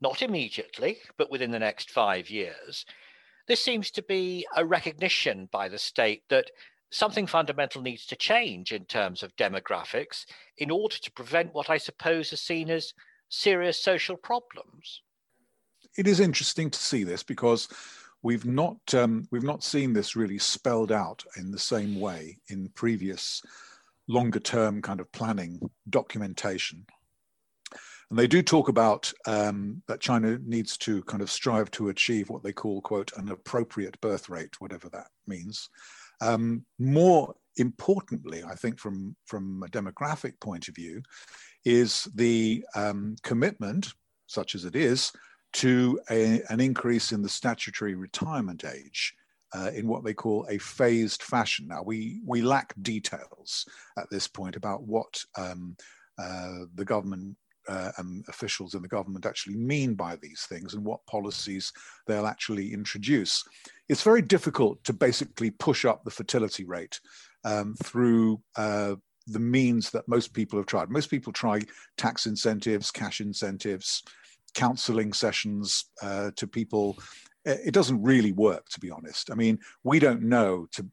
not 0.00 0.20
immediately, 0.20 0.98
but 1.16 1.30
within 1.30 1.52
the 1.52 1.60
next 1.60 1.90
five 1.90 2.28
years. 2.28 2.84
This 3.48 3.62
seems 3.62 3.90
to 3.92 4.02
be 4.02 4.46
a 4.56 4.64
recognition 4.64 5.48
by 5.52 5.68
the 5.68 5.78
state 5.78 6.22
that 6.28 6.50
something 6.90 7.26
fundamental 7.26 7.82
needs 7.82 8.06
to 8.06 8.16
change 8.16 8.72
in 8.72 8.84
terms 8.84 9.22
of 9.22 9.36
demographics 9.36 10.24
in 10.58 10.70
order 10.70 10.96
to 10.96 11.12
prevent 11.12 11.54
what 11.54 11.70
I 11.70 11.78
suppose 11.78 12.32
is 12.32 12.40
seen 12.40 12.70
as 12.70 12.92
serious 13.28 13.80
social 13.80 14.16
problems. 14.16 15.02
It 15.96 16.06
is 16.06 16.20
interesting 16.20 16.70
to 16.70 16.78
see 16.78 17.04
this 17.04 17.22
because 17.22 17.68
we've 18.22 18.44
not 18.44 18.78
um, 18.94 19.26
we've 19.30 19.42
not 19.42 19.62
seen 19.62 19.92
this 19.92 20.16
really 20.16 20.38
spelled 20.38 20.92
out 20.92 21.24
in 21.36 21.50
the 21.50 21.58
same 21.58 22.00
way 22.00 22.38
in 22.48 22.68
previous 22.70 23.42
longer 24.08 24.40
term 24.40 24.82
kind 24.82 25.00
of 25.00 25.10
planning 25.12 25.60
documentation. 25.88 26.86
And 28.10 28.18
they 28.18 28.26
do 28.26 28.42
talk 28.42 28.68
about 28.68 29.12
um, 29.26 29.82
that 29.88 30.00
China 30.00 30.38
needs 30.44 30.76
to 30.78 31.02
kind 31.04 31.22
of 31.22 31.30
strive 31.30 31.70
to 31.72 31.88
achieve 31.88 32.30
what 32.30 32.42
they 32.42 32.52
call, 32.52 32.80
quote, 32.80 33.10
an 33.16 33.30
appropriate 33.30 34.00
birth 34.00 34.28
rate, 34.28 34.60
whatever 34.60 34.88
that 34.90 35.08
means. 35.26 35.68
Um, 36.20 36.64
more 36.78 37.34
importantly, 37.56 38.44
I 38.44 38.54
think 38.54 38.78
from, 38.78 39.16
from 39.26 39.62
a 39.64 39.68
demographic 39.68 40.38
point 40.40 40.68
of 40.68 40.76
view, 40.76 41.02
is 41.64 42.04
the 42.14 42.64
um, 42.76 43.16
commitment, 43.24 43.92
such 44.28 44.54
as 44.54 44.64
it 44.64 44.76
is, 44.76 45.12
to 45.54 45.98
a, 46.10 46.42
an 46.48 46.60
increase 46.60 47.10
in 47.10 47.22
the 47.22 47.28
statutory 47.28 47.96
retirement 47.96 48.64
age 48.64 49.14
uh, 49.52 49.70
in 49.74 49.88
what 49.88 50.04
they 50.04 50.14
call 50.14 50.46
a 50.48 50.58
phased 50.58 51.22
fashion. 51.22 51.66
Now, 51.66 51.82
we, 51.82 52.20
we 52.24 52.42
lack 52.42 52.74
details 52.82 53.66
at 53.98 54.08
this 54.10 54.28
point 54.28 54.54
about 54.54 54.82
what 54.84 55.20
um, 55.36 55.76
uh, 56.18 56.66
the 56.74 56.84
government 56.84 57.36
uh, 57.68 57.92
and 57.98 58.24
officials 58.28 58.74
in 58.74 58.82
the 58.82 58.88
government 58.88 59.26
actually 59.26 59.56
mean 59.56 59.94
by 59.94 60.16
these 60.16 60.46
things 60.48 60.74
and 60.74 60.84
what 60.84 61.04
policies 61.06 61.72
they'll 62.06 62.26
actually 62.26 62.72
introduce. 62.72 63.44
It's 63.88 64.02
very 64.02 64.22
difficult 64.22 64.82
to 64.84 64.92
basically 64.92 65.50
push 65.50 65.84
up 65.84 66.04
the 66.04 66.10
fertility 66.10 66.64
rate 66.64 67.00
um, 67.44 67.74
through 67.82 68.40
uh, 68.56 68.96
the 69.26 69.40
means 69.40 69.90
that 69.90 70.08
most 70.08 70.32
people 70.32 70.58
have 70.58 70.66
tried. 70.66 70.90
Most 70.90 71.10
people 71.10 71.32
try 71.32 71.60
tax 71.96 72.26
incentives, 72.26 72.90
cash 72.90 73.20
incentives, 73.20 74.02
counseling 74.54 75.12
sessions 75.12 75.86
uh, 76.02 76.30
to 76.36 76.46
people. 76.46 76.96
It 77.44 77.74
doesn't 77.74 78.02
really 78.02 78.32
work, 78.32 78.68
to 78.70 78.80
be 78.80 78.90
honest. 78.90 79.30
I 79.30 79.34
mean, 79.34 79.58
we 79.84 79.98
don't 79.98 80.22
know, 80.22 80.66
to 80.72 80.86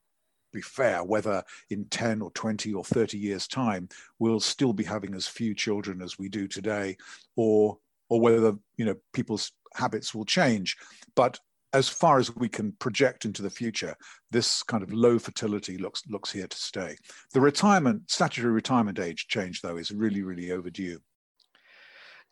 be 0.53 0.61
fair 0.61 1.03
whether 1.03 1.43
in 1.69 1.85
10 1.85 2.21
or 2.21 2.31
20 2.31 2.73
or 2.73 2.83
30 2.83 3.17
years 3.17 3.47
time 3.47 3.89
we'll 4.19 4.39
still 4.39 4.73
be 4.73 4.83
having 4.83 5.13
as 5.13 5.27
few 5.27 5.53
children 5.53 6.01
as 6.01 6.17
we 6.17 6.29
do 6.29 6.47
today 6.47 6.95
or 7.35 7.77
or 8.09 8.21
whether 8.21 8.53
you 8.77 8.85
know 8.85 8.95
people's 9.13 9.51
habits 9.75 10.13
will 10.13 10.25
change. 10.25 10.77
But 11.15 11.39
as 11.73 11.89
far 11.89 12.19
as 12.19 12.35
we 12.35 12.47
can 12.47 12.71
project 12.73 13.25
into 13.25 13.41
the 13.41 13.49
future 13.49 13.95
this 14.29 14.61
kind 14.61 14.83
of 14.83 14.93
low 14.93 15.17
fertility 15.17 15.77
looks 15.79 16.03
looks 16.07 16.31
here 16.31 16.47
to 16.47 16.57
stay. 16.57 16.95
The 17.33 17.41
retirement 17.41 18.03
statutory 18.11 18.53
retirement 18.53 18.99
age 18.99 19.27
change 19.27 19.61
though 19.61 19.77
is 19.77 19.91
really 19.91 20.21
really 20.21 20.51
overdue 20.51 20.99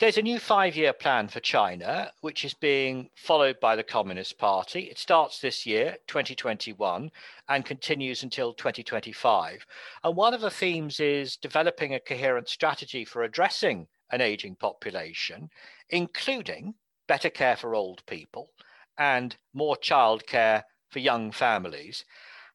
there's 0.01 0.17
a 0.17 0.22
new 0.24 0.39
five 0.39 0.75
year 0.75 0.93
plan 0.93 1.27
for 1.27 1.39
China, 1.39 2.12
which 2.22 2.43
is 2.43 2.55
being 2.55 3.08
followed 3.15 3.60
by 3.60 3.75
the 3.75 3.84
Communist 3.84 4.36
Party. 4.39 4.86
It 4.86 4.98
starts 4.98 5.39
this 5.39 5.63
year, 5.63 5.98
2021, 6.08 7.12
and 7.48 7.63
continues 7.63 8.24
until 8.24 8.51
2025. 8.55 9.63
And 10.03 10.15
one 10.15 10.34
of 10.34 10.41
the 10.41 10.50
themes 10.50 11.00
is 11.00 11.38
developing 11.38 11.93
a 11.93 12.00
coherent 12.00 12.50
strategy 12.50 13.05
for 13.05 13.22
addressing 13.22 13.89
an 14.12 14.22
aging 14.22 14.55
population, 14.55 15.51
including 15.91 16.74
better 17.08 17.29
care 17.29 17.55
for 17.55 17.75
old 17.75 18.03
people 18.08 18.50
and 18.98 19.38
more 19.53 19.75
childcare 19.75 20.63
for 20.89 20.98
young 20.98 21.31
families. 21.31 22.05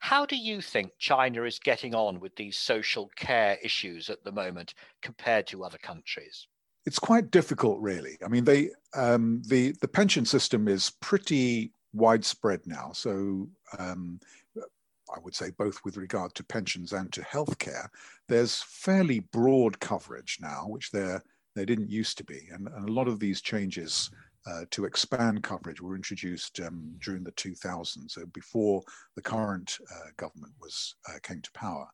How 0.00 0.26
do 0.26 0.34
you 0.34 0.60
think 0.60 0.98
China 0.98 1.44
is 1.44 1.60
getting 1.60 1.94
on 1.94 2.18
with 2.18 2.34
these 2.34 2.58
social 2.58 3.08
care 3.14 3.56
issues 3.62 4.10
at 4.10 4.24
the 4.24 4.32
moment 4.32 4.74
compared 5.00 5.46
to 5.46 5.62
other 5.62 5.78
countries? 5.78 6.48
It's 6.86 7.00
quite 7.00 7.32
difficult, 7.32 7.80
really. 7.80 8.16
I 8.24 8.28
mean, 8.28 8.44
they 8.44 8.70
um, 8.94 9.42
the 9.46 9.74
the 9.80 9.88
pension 9.88 10.24
system 10.24 10.68
is 10.68 10.90
pretty 11.02 11.72
widespread 11.92 12.60
now. 12.64 12.92
So 12.92 13.48
um, 13.78 14.20
I 14.56 15.18
would 15.22 15.34
say 15.34 15.50
both 15.58 15.80
with 15.84 15.96
regard 15.96 16.34
to 16.36 16.44
pensions 16.44 16.92
and 16.92 17.12
to 17.12 17.22
healthcare, 17.22 17.88
there's 18.28 18.62
fairly 18.62 19.20
broad 19.20 19.78
coverage 19.80 20.38
now, 20.40 20.66
which 20.68 20.90
there 20.92 21.22
there 21.56 21.66
didn't 21.66 21.90
used 21.90 22.18
to 22.18 22.24
be, 22.24 22.48
and, 22.52 22.68
and 22.68 22.88
a 22.88 22.92
lot 22.92 23.08
of 23.08 23.20
these 23.20 23.40
changes. 23.40 24.10
Uh, 24.48 24.64
to 24.70 24.84
expand 24.84 25.42
coverage 25.42 25.80
were 25.80 25.96
introduced 25.96 26.60
um, 26.60 26.94
during 27.00 27.24
the 27.24 27.32
2000s, 27.32 28.12
so 28.12 28.24
before 28.26 28.80
the 29.16 29.20
current 29.20 29.76
uh, 29.92 30.10
government 30.16 30.52
was 30.60 30.94
uh, 31.08 31.18
came 31.24 31.40
to 31.40 31.50
power. 31.50 31.88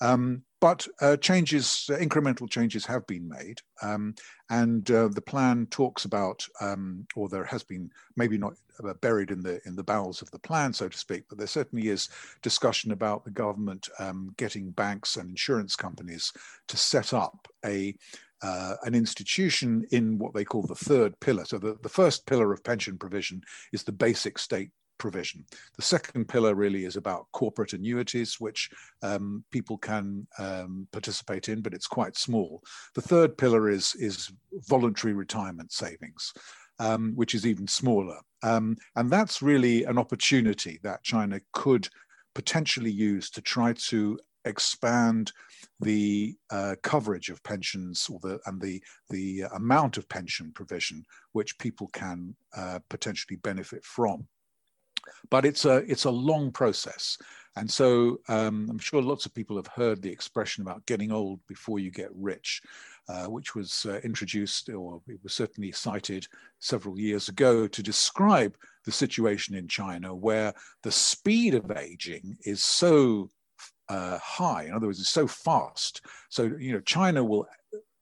Um, 0.00 0.42
but 0.60 0.86
uh, 1.00 1.16
changes, 1.16 1.88
uh, 1.90 1.96
incremental 1.96 2.48
changes 2.48 2.84
have 2.84 3.06
been 3.06 3.28
made. 3.28 3.60
Um, 3.82 4.14
and 4.50 4.88
uh, 4.90 5.08
the 5.08 5.22
plan 5.22 5.66
talks 5.70 6.04
about, 6.04 6.46
um, 6.60 7.06
or 7.16 7.28
there 7.28 7.44
has 7.44 7.62
been 7.62 7.90
maybe 8.16 8.36
not 8.36 8.54
uh, 8.84 8.92
buried 8.94 9.30
in 9.30 9.40
the 9.40 9.60
in 9.66 9.74
the 9.74 9.82
bowels 9.82 10.22
of 10.22 10.30
the 10.30 10.38
plan, 10.38 10.72
so 10.72 10.88
to 10.88 10.98
speak, 10.98 11.24
but 11.28 11.38
there 11.38 11.46
certainly 11.46 11.88
is 11.88 12.08
discussion 12.42 12.92
about 12.92 13.24
the 13.24 13.30
government 13.30 13.88
um, 13.98 14.34
getting 14.36 14.70
banks 14.70 15.16
and 15.16 15.30
insurance 15.30 15.76
companies 15.76 16.32
to 16.68 16.76
set 16.76 17.14
up 17.14 17.48
a 17.64 17.94
uh, 18.42 18.76
an 18.84 18.94
institution 18.94 19.86
in 19.90 20.18
what 20.18 20.32
they 20.32 20.44
call 20.44 20.62
the 20.62 20.74
third 20.74 21.18
pillar. 21.20 21.44
So 21.44 21.58
the, 21.58 21.76
the 21.82 21.90
first 21.90 22.26
pillar 22.26 22.52
of 22.52 22.64
pension 22.64 22.96
provision 22.96 23.42
is 23.72 23.82
the 23.82 23.92
basic 23.92 24.38
state 24.38 24.70
provision. 25.00 25.44
The 25.76 25.82
second 25.82 26.28
pillar 26.28 26.54
really 26.54 26.84
is 26.84 26.96
about 26.96 27.26
corporate 27.32 27.72
annuities, 27.72 28.38
which 28.38 28.70
um, 29.02 29.42
people 29.50 29.78
can 29.78 30.28
um, 30.38 30.86
participate 30.92 31.48
in, 31.48 31.62
but 31.62 31.74
it's 31.74 31.88
quite 31.88 32.16
small. 32.16 32.62
The 32.94 33.02
third 33.02 33.36
pillar 33.36 33.68
is, 33.68 33.96
is 33.96 34.30
voluntary 34.68 35.14
retirement 35.14 35.72
savings. 35.72 36.32
Um, 36.78 37.12
which 37.14 37.34
is 37.34 37.46
even 37.46 37.66
smaller. 37.66 38.18
Um, 38.42 38.74
and 38.96 39.10
that's 39.10 39.42
really 39.42 39.84
an 39.84 39.98
opportunity 39.98 40.80
that 40.82 41.02
China 41.02 41.38
could 41.52 41.86
potentially 42.34 42.90
use 42.90 43.28
to 43.32 43.42
try 43.42 43.74
to 43.90 44.18
expand 44.46 45.32
the 45.80 46.34
uh, 46.50 46.76
coverage 46.82 47.28
of 47.28 47.42
pensions 47.42 48.08
or 48.10 48.18
the, 48.20 48.40
and 48.46 48.60
the, 48.62 48.82
the 49.10 49.42
amount 49.54 49.98
of 49.98 50.08
pension 50.08 50.52
provision 50.54 51.04
which 51.32 51.58
people 51.58 51.88
can 51.92 52.34
uh, 52.56 52.78
potentially 52.88 53.36
benefit 53.36 53.84
from 53.84 54.26
but 55.30 55.44
it's 55.44 55.64
a 55.64 55.76
it's 55.90 56.04
a 56.04 56.10
long 56.10 56.50
process. 56.50 57.18
And 57.56 57.68
so 57.68 58.20
um, 58.28 58.68
i'm 58.70 58.78
sure 58.78 59.02
lots 59.02 59.26
of 59.26 59.34
people 59.34 59.56
have 59.56 59.66
heard 59.66 60.00
the 60.00 60.10
expression 60.10 60.62
about 60.62 60.86
getting 60.86 61.10
old 61.10 61.40
before 61.48 61.80
you 61.80 61.90
get 61.90 62.08
rich 62.14 62.62
uh, 63.08 63.26
which 63.26 63.56
was 63.56 63.86
uh, 63.86 63.98
introduced 64.04 64.68
or 64.68 65.02
it 65.08 65.18
was 65.24 65.34
certainly 65.34 65.72
cited 65.72 66.28
several 66.60 66.96
years 66.96 67.28
ago 67.28 67.66
to 67.66 67.82
describe 67.82 68.56
the 68.84 68.92
situation 68.92 69.56
in 69.56 69.66
china 69.66 70.14
where 70.14 70.54
the 70.84 70.92
speed 70.92 71.54
of 71.54 71.72
aging 71.76 72.36
is 72.44 72.62
so 72.62 73.28
uh, 73.88 74.18
high 74.18 74.64
in 74.64 74.72
other 74.72 74.86
words 74.86 75.00
it's 75.00 75.08
so 75.08 75.26
fast. 75.26 76.02
So 76.28 76.44
you 76.58 76.72
know 76.72 76.80
china 76.80 77.24
will 77.24 77.46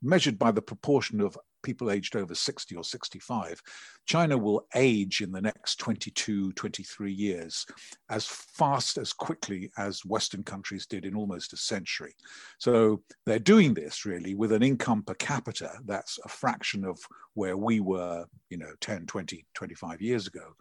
measured 0.03 0.39
by 0.39 0.51
the 0.53 0.63
proportion 0.63 1.21
of 1.21 1.39
people 1.63 1.91
aged 1.91 2.17
over 2.17 2.35
60 2.35 2.77
or 2.77 2.85
65, 2.85 3.61
China 4.07 4.39
will 4.39 4.67
age 4.75 5.21
in 5.21 5.33
the 5.33 5.41
next 5.41 5.77
22, 5.77 6.53
23 6.53 7.13
years 7.13 7.67
as 8.11 8.27
fast, 8.27 8.99
as 8.99 9.13
quickly 9.13 9.71
as 9.79 10.05
Western 10.05 10.43
countries 10.43 10.87
did 10.87 11.05
in 11.05 11.15
almost 11.15 11.53
a 11.53 11.57
century. 11.57 12.15
So 12.59 13.03
they're 13.27 13.39
doing 13.39 13.75
this 13.75 14.05
really 14.05 14.35
with 14.35 14.53
an 14.53 14.63
income 14.63 15.03
per 15.03 15.15
capita 15.15 15.73
that's 15.85 16.19
a 16.25 16.29
fraction 16.29 16.85
of 16.85 16.99
where 17.35 17.57
we 17.57 17.81
were, 17.81 18.25
you 18.51 18.59
know, 18.59 18.73
10, 18.81 19.07
20, 19.07 19.47
25 19.55 20.01
years 20.01 20.27
ago. 20.27 20.55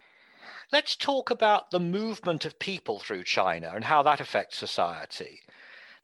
Let's 0.72 0.96
talk 0.96 1.30
about 1.30 1.72
the 1.72 1.80
movement 1.80 2.46
of 2.46 2.60
people 2.60 3.00
through 3.00 3.24
China 3.24 3.72
and 3.74 3.84
how 3.84 4.04
that 4.04 4.20
affects 4.20 4.58
society 4.58 5.42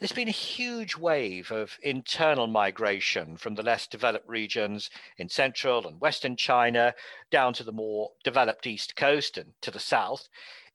there's 0.04 0.12
been 0.12 0.28
a 0.28 0.32
huge 0.32 0.98
wave 0.98 1.50
of 1.50 1.78
internal 1.82 2.46
migration 2.46 3.38
from 3.38 3.56
the 3.56 3.64
less 3.64 3.88
developed 3.88 4.28
regions 4.28 4.90
in 5.18 5.30
central 5.30 5.88
and 5.88 6.02
western 6.02 6.36
China 6.36 6.94
down 7.32 7.54
to 7.54 7.64
the 7.64 7.72
more 7.72 8.12
developed 8.22 8.68
east 8.68 8.98
coast 8.98 9.38
and 9.38 9.54
to 9.62 9.72
the 9.72 9.80
south. 9.80 10.28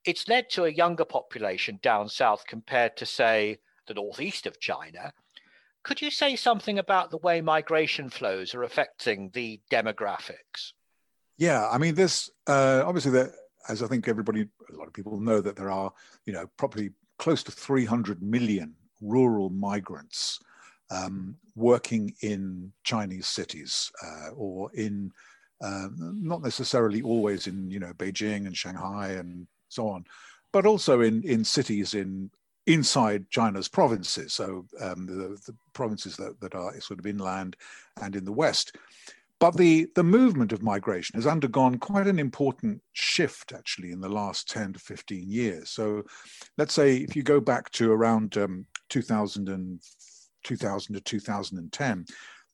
It's 0.06 0.28
led 0.28 0.48
to 0.52 0.64
a 0.64 0.70
younger 0.70 1.04
population 1.04 1.78
down 1.82 2.08
south 2.08 2.44
compared 2.48 2.96
to, 2.96 3.04
say, 3.04 3.58
the 3.86 3.92
northeast 3.92 4.46
of 4.46 4.60
China. 4.60 5.12
Could 5.82 6.00
you 6.00 6.10
say 6.10 6.34
something 6.34 6.78
about 6.78 7.10
the 7.10 7.18
way 7.18 7.42
migration 7.42 8.08
flows 8.08 8.54
are 8.54 8.62
affecting 8.62 9.28
the 9.34 9.60
demographics? 9.70 10.72
Yeah, 11.36 11.68
I 11.68 11.76
mean, 11.76 11.96
this 11.96 12.30
uh, 12.46 12.82
obviously, 12.86 13.24
as 13.68 13.82
I 13.82 13.88
think 13.88 14.08
everybody, 14.08 14.48
a 14.72 14.74
lot 14.74 14.86
of 14.86 14.94
people 14.94 15.20
know 15.20 15.42
that 15.42 15.56
there 15.56 15.70
are, 15.70 15.92
you 16.24 16.32
know, 16.32 16.46
probably 16.56 16.92
close 17.18 17.42
to 17.42 17.52
300 17.52 18.22
million 18.22 18.74
rural 19.00 19.50
migrants 19.50 20.40
um, 20.90 21.36
working 21.54 22.14
in 22.22 22.72
Chinese 22.84 23.26
cities 23.26 23.90
uh, 24.04 24.30
or 24.34 24.70
in 24.74 25.12
uh, 25.60 25.88
not 25.96 26.42
necessarily 26.42 27.02
always 27.02 27.46
in 27.46 27.70
you 27.70 27.80
know 27.80 27.92
Beijing 27.94 28.46
and 28.46 28.56
Shanghai 28.56 29.08
and 29.10 29.46
so 29.68 29.88
on, 29.88 30.04
but 30.52 30.66
also 30.66 31.00
in, 31.00 31.22
in 31.24 31.44
cities 31.44 31.94
in 31.94 32.30
inside 32.66 33.30
China's 33.30 33.66
provinces, 33.66 34.34
so 34.34 34.66
um, 34.80 35.06
the, 35.06 35.40
the, 35.46 35.56
provinces 35.72 36.16
that, 36.16 36.38
that 36.40 36.54
are 36.54 36.78
sort 36.80 36.98
of 36.98 37.06
inland 37.06 37.56
and 38.02 38.14
in 38.14 38.26
the 38.26 38.32
west. 38.32 38.76
But 39.40 39.56
the, 39.56 39.88
the 39.94 40.02
movement 40.02 40.52
of 40.52 40.62
migration 40.62 41.16
has 41.16 41.26
undergone 41.26 41.78
quite 41.78 42.06
an 42.06 42.18
important 42.18 42.82
shift 42.92 43.52
actually 43.52 43.92
in 43.92 44.00
the 44.00 44.08
last 44.08 44.50
10 44.50 44.74
to 44.74 44.78
15 44.78 45.30
years. 45.30 45.70
So 45.70 46.02
let's 46.58 46.74
say 46.74 46.96
if 46.96 47.16
you 47.16 47.22
go 47.22 47.40
back 47.40 47.70
to 47.72 47.90
around 47.90 48.36
um, 48.36 48.66
2000, 48.88 49.48
and, 49.48 49.80
2000 50.44 50.94
to 50.94 51.00
2010, 51.00 52.06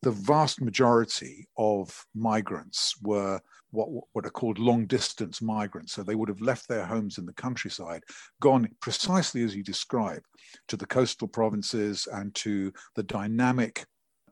the 0.02 0.10
vast 0.10 0.60
majority 0.60 1.48
of 1.56 2.04
migrants 2.14 2.94
were 3.02 3.40
what, 3.70 3.88
what 4.12 4.26
are 4.26 4.30
called 4.30 4.58
long 4.58 4.86
distance 4.86 5.40
migrants. 5.40 5.94
So 5.94 6.02
they 6.02 6.14
would 6.14 6.28
have 6.28 6.40
left 6.40 6.68
their 6.68 6.84
homes 6.84 7.18
in 7.18 7.26
the 7.26 7.32
countryside, 7.32 8.02
gone 8.40 8.68
precisely 8.80 9.42
as 9.44 9.56
you 9.56 9.62
describe 9.62 10.22
to 10.68 10.76
the 10.76 10.86
coastal 10.86 11.26
provinces 11.26 12.06
and 12.12 12.34
to 12.36 12.72
the 12.96 13.02
dynamic 13.02 13.86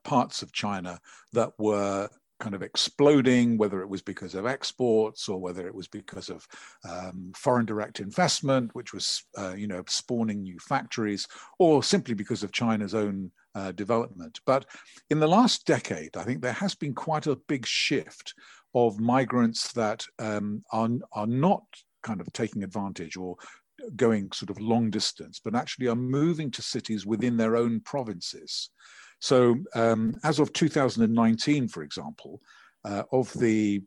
parts 0.04 0.42
of 0.42 0.52
China 0.52 0.98
that 1.32 1.52
were 1.58 2.08
kind 2.42 2.56
of 2.56 2.62
exploding, 2.62 3.56
whether 3.56 3.80
it 3.82 3.88
was 3.88 4.02
because 4.02 4.34
of 4.34 4.46
exports 4.46 5.28
or 5.28 5.38
whether 5.40 5.64
it 5.68 5.74
was 5.74 5.86
because 5.86 6.28
of 6.28 6.44
um, 6.90 7.32
foreign 7.36 7.64
direct 7.64 8.00
investment, 8.00 8.74
which 8.74 8.92
was, 8.92 9.24
uh, 9.38 9.54
you 9.56 9.68
know, 9.68 9.84
spawning 9.86 10.42
new 10.42 10.58
factories, 10.58 11.28
or 11.60 11.84
simply 11.84 12.14
because 12.14 12.42
of 12.42 12.50
China's 12.50 12.94
own 12.94 13.30
uh, 13.54 13.70
development. 13.72 14.40
But 14.44 14.66
in 15.10 15.20
the 15.20 15.34
last 15.38 15.66
decade, 15.66 16.16
I 16.16 16.24
think 16.24 16.42
there 16.42 16.52
has 16.64 16.74
been 16.74 16.94
quite 16.94 17.28
a 17.28 17.40
big 17.46 17.64
shift 17.64 18.34
of 18.74 18.98
migrants 18.98 19.72
that 19.74 20.04
um, 20.18 20.64
are, 20.72 20.90
are 21.12 21.28
not 21.28 21.62
kind 22.02 22.20
of 22.20 22.32
taking 22.32 22.64
advantage 22.64 23.16
or 23.16 23.36
going 23.94 24.32
sort 24.32 24.50
of 24.50 24.60
long 24.60 24.90
distance, 24.90 25.40
but 25.44 25.54
actually 25.54 25.86
are 25.86 25.94
moving 25.94 26.50
to 26.50 26.62
cities 26.62 27.06
within 27.06 27.36
their 27.36 27.54
own 27.56 27.80
provinces. 27.80 28.70
So, 29.22 29.56
um, 29.76 30.16
as 30.24 30.40
of 30.40 30.52
2019, 30.52 31.68
for 31.68 31.84
example, 31.84 32.40
uh, 32.84 33.04
of 33.12 33.32
the 33.34 33.80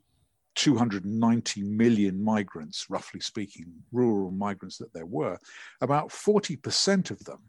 290 0.54 1.62
million 1.62 2.24
migrants, 2.24 2.86
roughly 2.88 3.20
speaking, 3.20 3.66
rural 3.92 4.30
migrants 4.30 4.78
that 4.78 4.94
there 4.94 5.04
were, 5.04 5.38
about 5.82 6.08
40% 6.08 7.10
of 7.10 7.22
them 7.24 7.40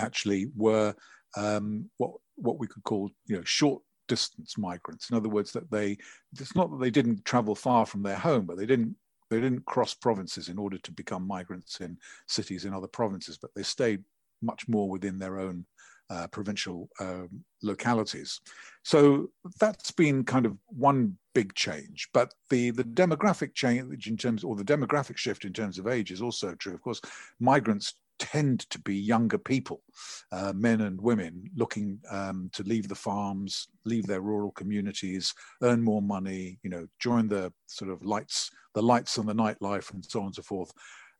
actually 0.00 0.48
were 0.56 0.92
um, 1.36 1.88
what 1.98 2.10
what 2.34 2.58
we 2.58 2.66
could 2.66 2.82
call 2.82 3.08
you 3.26 3.36
know 3.36 3.44
short 3.44 3.80
distance 4.08 4.58
migrants. 4.58 5.10
In 5.10 5.16
other 5.16 5.28
words, 5.28 5.52
that 5.52 5.70
they 5.70 5.96
it's 6.32 6.56
not 6.56 6.72
that 6.72 6.80
they 6.80 6.90
didn't 6.90 7.24
travel 7.24 7.54
far 7.54 7.86
from 7.86 8.02
their 8.02 8.18
home, 8.18 8.46
but 8.46 8.58
they 8.58 8.66
didn't 8.66 8.96
they 9.30 9.40
didn't 9.40 9.64
cross 9.64 9.94
provinces 9.94 10.48
in 10.48 10.58
order 10.58 10.78
to 10.78 10.90
become 10.90 11.24
migrants 11.24 11.80
in 11.80 11.98
cities 12.26 12.64
in 12.64 12.74
other 12.74 12.88
provinces, 12.88 13.38
but 13.38 13.52
they 13.54 13.62
stayed 13.62 14.02
much 14.42 14.66
more 14.66 14.88
within 14.88 15.20
their 15.20 15.38
own 15.38 15.64
uh, 16.10 16.26
provincial 16.28 16.88
um, 17.00 17.28
localities. 17.62 18.40
So 18.82 19.30
that's 19.58 19.90
been 19.90 20.24
kind 20.24 20.46
of 20.46 20.56
one 20.66 21.16
big 21.34 21.54
change. 21.54 22.08
But 22.12 22.34
the, 22.50 22.70
the 22.70 22.84
demographic 22.84 23.54
change 23.54 24.08
in 24.08 24.16
terms, 24.16 24.44
or 24.44 24.56
the 24.56 24.64
demographic 24.64 25.16
shift 25.16 25.44
in 25.44 25.52
terms 25.52 25.78
of 25.78 25.86
age 25.86 26.10
is 26.10 26.22
also 26.22 26.54
true. 26.54 26.74
Of 26.74 26.82
course, 26.82 27.00
migrants 27.38 27.94
tend 28.18 28.68
to 28.70 28.78
be 28.80 28.94
younger 28.94 29.38
people, 29.38 29.82
uh, 30.30 30.52
men 30.54 30.82
and 30.82 31.00
women 31.00 31.50
looking 31.56 31.98
um, 32.10 32.50
to 32.52 32.62
leave 32.64 32.86
the 32.86 32.94
farms, 32.94 33.68
leave 33.86 34.06
their 34.06 34.20
rural 34.20 34.52
communities, 34.52 35.34
earn 35.62 35.82
more 35.82 36.02
money, 36.02 36.58
you 36.62 36.68
know, 36.68 36.86
join 36.98 37.28
the 37.28 37.50
sort 37.66 37.90
of 37.90 38.04
lights, 38.04 38.50
the 38.74 38.82
lights 38.82 39.18
on 39.18 39.26
the 39.26 39.34
nightlife 39.34 39.92
and 39.94 40.04
so 40.04 40.20
on 40.20 40.26
and 40.26 40.34
so 40.34 40.42
forth. 40.42 40.70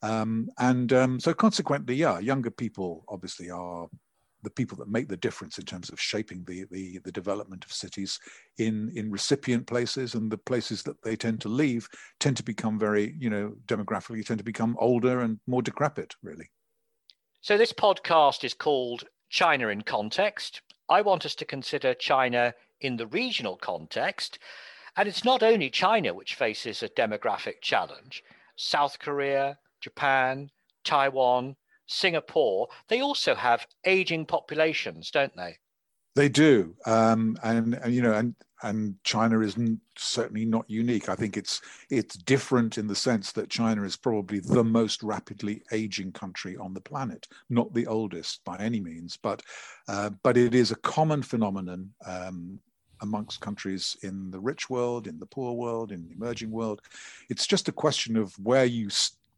Um, 0.03 0.49
and 0.59 0.93
um, 0.93 1.21
so 1.21 1.33
consequently, 1.33 1.95
yeah, 1.95 2.19
younger 2.19 2.51
people 2.51 3.05
obviously 3.09 3.51
are 3.51 3.89
the 4.43 4.51
people 4.51 4.77
that 4.79 4.89
make 4.89 5.09
the 5.09 5.17
difference 5.17 5.59
in 5.59 5.65
terms 5.65 5.91
of 5.91 6.01
shaping 6.01 6.45
the, 6.45 6.65
the, 6.71 6.99
the 7.05 7.13
development 7.13 7.65
of 7.65 7.73
cities 7.73 8.19
in, 8.59 8.91
in 8.95 9.11
recipient 9.11 9.67
places 9.67 10.15
and 10.15 10.31
the 10.31 10.39
places 10.39 10.83
that 10.83 11.01
they 11.03 11.17
tend 11.17 11.41
to 11.41 11.49
leave 11.49 11.89
tend 12.19 12.37
to 12.37 12.43
become 12.43 12.79
very, 12.79 13.15
you 13.19 13.31
know, 13.31 13.55
demographically 13.67 14.25
tend 14.25 14.39
to 14.39 14.45
become 14.45 14.77
older 14.79 15.21
and 15.21 15.39
more 15.47 15.63
decrepit, 15.63 16.15
really. 16.23 16.51
So 17.41 17.57
this 17.57 17.73
podcast 17.73 18.45
is 18.45 18.55
called 18.55 19.05
China 19.29 19.69
in 19.69 19.83
Context. 19.83 20.63
I 20.89 21.03
want 21.03 21.25
us 21.25 21.35
to 21.37 21.45
consider 21.45 21.95
China 21.95 22.55
in 22.81 22.97
the 22.97 23.07
regional 23.07 23.57
context. 23.57 24.39
And 24.97 25.09
it's 25.09 25.25
not 25.25 25.43
only 25.43 25.71
China 25.71 26.13
which 26.13 26.35
faces 26.35 26.83
a 26.83 26.89
demographic 26.89 27.61
challenge. 27.63 28.25
South 28.57 28.99
Korea, 28.99 29.59
Japan, 29.81 30.51
Taiwan, 30.85 31.57
Singapore, 31.91 32.69
they 32.89 33.01
also 33.01 33.35
have 33.35 33.67
aging 33.85 34.25
populations, 34.25 35.11
don't 35.11 35.37
they? 35.37 35.57
They 36.15 36.29
do, 36.29 36.75
um, 36.87 37.37
and, 37.43 37.75
and 37.75 37.95
you 37.95 38.03
know, 38.03 38.15
and 38.15 38.35
and 38.63 38.97
China 39.05 39.41
isn't 39.41 39.81
certainly 39.97 40.45
not 40.45 40.69
unique. 40.69 41.09
I 41.09 41.15
think 41.15 41.37
it's 41.37 41.61
it's 41.89 42.17
different 42.17 42.79
in 42.79 42.87
the 42.87 42.95
sense 42.95 43.33
that 43.33 43.49
China 43.49 43.85
is 43.85 43.97
probably 43.97 44.41
the 44.41 44.65
most 44.65 45.03
rapidly 45.03 45.63
aging 45.73 46.13
country 46.13 46.57
on 46.57 46.75
the 46.75 46.81
planet, 46.81 47.27
not 47.49 47.73
the 47.73 47.87
oldest 47.87 48.45
by 48.45 48.57
any 48.59 48.81
means, 48.81 49.17
but 49.17 49.43
uh, 49.89 50.11
but 50.23 50.37
it 50.37 50.55
is 50.55 50.71
a 50.73 50.77
common 50.77 51.23
phenomenon 51.23 51.91
um, 52.07 52.59
amongst 53.03 53.41
countries 53.41 53.97
in 54.03 54.31
the 54.31 54.41
rich 54.41 54.69
world, 54.69 55.07
in 55.07 55.19
the 55.19 55.27
poor 55.27 55.55
world, 55.55 55.91
in 55.91 56.03
the 56.03 56.13
emerging 56.13 56.51
world. 56.51 56.83
It's 57.31 57.47
just 57.47 57.69
a 57.69 57.73
question 57.73 58.17
of 58.17 58.35
where 58.39 58.67
you 58.67 58.91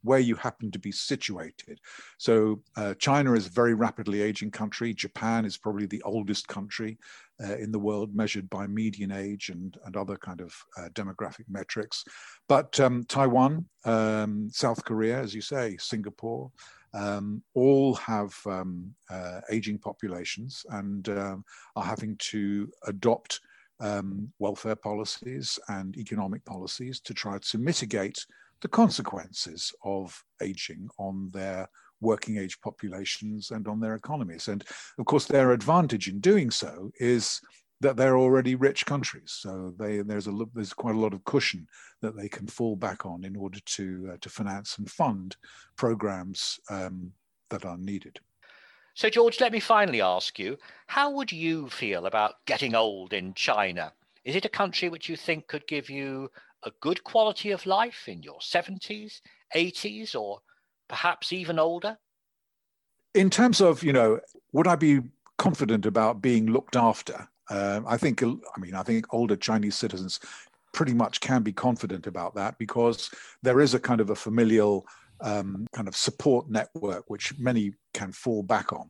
where 0.03 0.19
you 0.19 0.35
happen 0.35 0.71
to 0.71 0.79
be 0.79 0.93
situated. 0.93 1.81
So 2.19 2.63
uh, 2.77 2.95
China 2.95 3.35
is 3.35 3.47
a 3.47 3.51
very 3.51 3.75
rapidly 3.75 4.23
aging 4.23 4.51
country. 4.51 4.93
Japan 4.93 5.45
is 5.45 5.57
probably 5.57 5.87
the 5.87 6.03
oldest 6.03 6.49
country 6.49 6.99
uh, 7.43 7.57
in 7.57 7.73
the 7.73 7.79
world 7.79 8.15
measured 8.15 8.49
by 8.51 8.67
median 8.67 9.13
age 9.13 9.49
and, 9.49 9.77
and 9.85 9.97
other 9.97 10.17
kind 10.17 10.41
of 10.41 10.55
uh, 10.77 10.89
demographic 10.91 11.45
metrics. 11.49 12.05
But 12.49 12.79
um, 12.81 13.05
Taiwan, 13.05 13.67
um, 13.85 14.49
South 14.53 14.85
Korea, 14.85 15.19
as 15.19 15.35
you 15.35 15.41
say, 15.41 15.77
Singapore, 15.79 16.51
um, 16.95 17.43
all 17.55 17.95
have 17.95 18.35
um, 18.47 18.95
uh, 19.11 19.41
aging 19.51 19.79
populations 19.79 20.67
and 20.71 21.09
um, 21.09 21.45
are 21.75 21.85
having 21.85 22.17
to 22.19 22.71
adopt 22.87 23.41
um, 23.81 24.33
welfare 24.39 24.77
policies 24.77 25.59
and 25.69 25.97
economic 25.97 26.45
policies 26.45 27.01
to 27.01 27.15
try 27.15 27.39
to 27.39 27.59
mitigate 27.59 28.25
the 28.63 28.69
consequences 28.69 29.75
of 29.85 30.19
aging 30.41 30.89
on 30.99 31.31
their 31.33 31.69
working 32.01 32.39
age 32.39 32.61
populations 32.61 33.51
and 33.51 33.69
on 33.69 33.81
their 33.81 33.95
economies. 33.95 34.49
And 34.49 34.65
of 34.99 35.05
course, 35.07 35.27
their 35.27 35.53
advantage 35.53 36.09
in 36.09 36.21
doing 36.21 36.51
so 36.51 36.91
is 36.99 37.41
that 37.81 37.97
they're 37.97 38.17
already 38.17 38.55
rich 38.55 38.87
countries. 38.87 39.35
So 39.39 39.75
they, 39.79 39.99
there's, 39.99 40.29
a, 40.29 40.33
there's 40.55 40.73
quite 40.73 40.95
a 40.95 41.01
lot 41.01 41.13
of 41.13 41.25
cushion 41.25 41.67
that 42.01 42.17
they 42.17 42.29
can 42.29 42.47
fall 42.47 42.77
back 42.77 43.05
on 43.05 43.25
in 43.25 43.37
order 43.37 43.59
to, 43.61 44.11
uh, 44.13 44.17
to 44.21 44.29
finance 44.29 44.79
and 44.79 44.91
fund 44.91 45.37
programs 45.77 46.61
um, 46.71 47.13
that 47.51 47.65
are 47.65 47.79
needed. 47.79 48.21
So, 48.95 49.09
George, 49.09 49.41
let 49.41 49.53
me 49.53 49.61
finally 49.61 50.01
ask 50.01 50.39
you 50.39 50.59
how 50.87 51.11
would 51.11 51.33
you 51.33 51.69
feel 51.71 52.07
about 52.07 52.35
getting 52.47 52.75
old 52.75 53.13
in 53.13 53.35
China? 53.35 53.93
Is 54.25 54.37
it 54.37 54.45
a 54.45 54.51
country 54.51 54.89
which 54.89 55.09
you 55.09 55.17
think 55.17 55.49
could 55.49 55.67
give 55.67 55.91
you 55.91 56.31
a 56.65 56.73
good 56.81 57.03
quality 57.05 57.51
of 57.51 57.67
life 57.67 58.09
in 58.09 58.23
your 58.23 58.39
70s, 58.39 59.21
80s, 59.55 60.15
or 60.15 60.41
perhaps 60.89 61.33
even 61.33 61.59
older? 61.59 61.99
In 63.15 63.31
terms 63.31 63.61
of, 63.61 63.83
you 63.83 63.93
know, 63.93 64.21
would 64.53 64.67
I 64.67 64.77
be 64.77 65.01
confident 65.39 65.87
about 65.87 66.23
being 66.23 66.47
looked 66.47 66.77
after? 66.77 67.29
Uh, 67.51 67.81
I 67.87 67.97
think, 67.97 68.23
I 68.23 68.61
mean, 68.61 68.75
I 68.75 68.83
think 68.83 69.07
older 69.13 69.37
Chinese 69.37 69.75
citizens 69.75 70.21
pretty 70.73 70.95
much 70.95 71.21
can 71.21 71.43
be 71.43 71.53
confident 71.53 72.07
about 72.07 72.35
that 72.35 72.57
because 72.59 73.11
there 73.43 73.61
is 73.61 73.75
a 73.75 73.81
kind 73.81 74.01
of 74.01 74.11
a 74.11 74.15
familial 74.15 74.87
um, 75.21 75.67
kind 75.73 75.87
of 75.87 75.97
support 75.97 76.51
network 76.51 77.05
which 77.09 77.39
many 77.39 77.75
can 77.95 78.13
fall 78.13 78.43
back 78.43 78.73
on. 78.73 78.89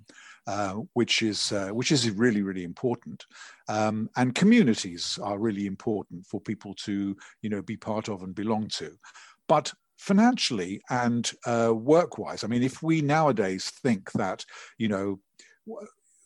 Uh, 0.48 0.74
which 0.94 1.22
is 1.22 1.52
uh, 1.52 1.68
which 1.68 1.92
is 1.92 2.10
really 2.10 2.42
really 2.42 2.64
important. 2.64 3.24
Um, 3.68 4.10
and 4.16 4.34
communities 4.34 5.16
are 5.22 5.38
really 5.38 5.66
important 5.66 6.26
for 6.26 6.40
people 6.40 6.74
to 6.84 7.16
you 7.42 7.48
know 7.48 7.62
be 7.62 7.76
part 7.76 8.08
of 8.08 8.24
and 8.24 8.34
belong 8.34 8.66
to. 8.78 8.90
But 9.46 9.72
financially 9.98 10.80
and 10.90 11.30
uh, 11.46 11.72
work-wise, 11.72 12.42
I 12.42 12.48
mean, 12.48 12.64
if 12.64 12.82
we 12.82 13.02
nowadays 13.02 13.70
think 13.84 14.10
that 14.12 14.44
you 14.78 14.88
know 14.88 15.20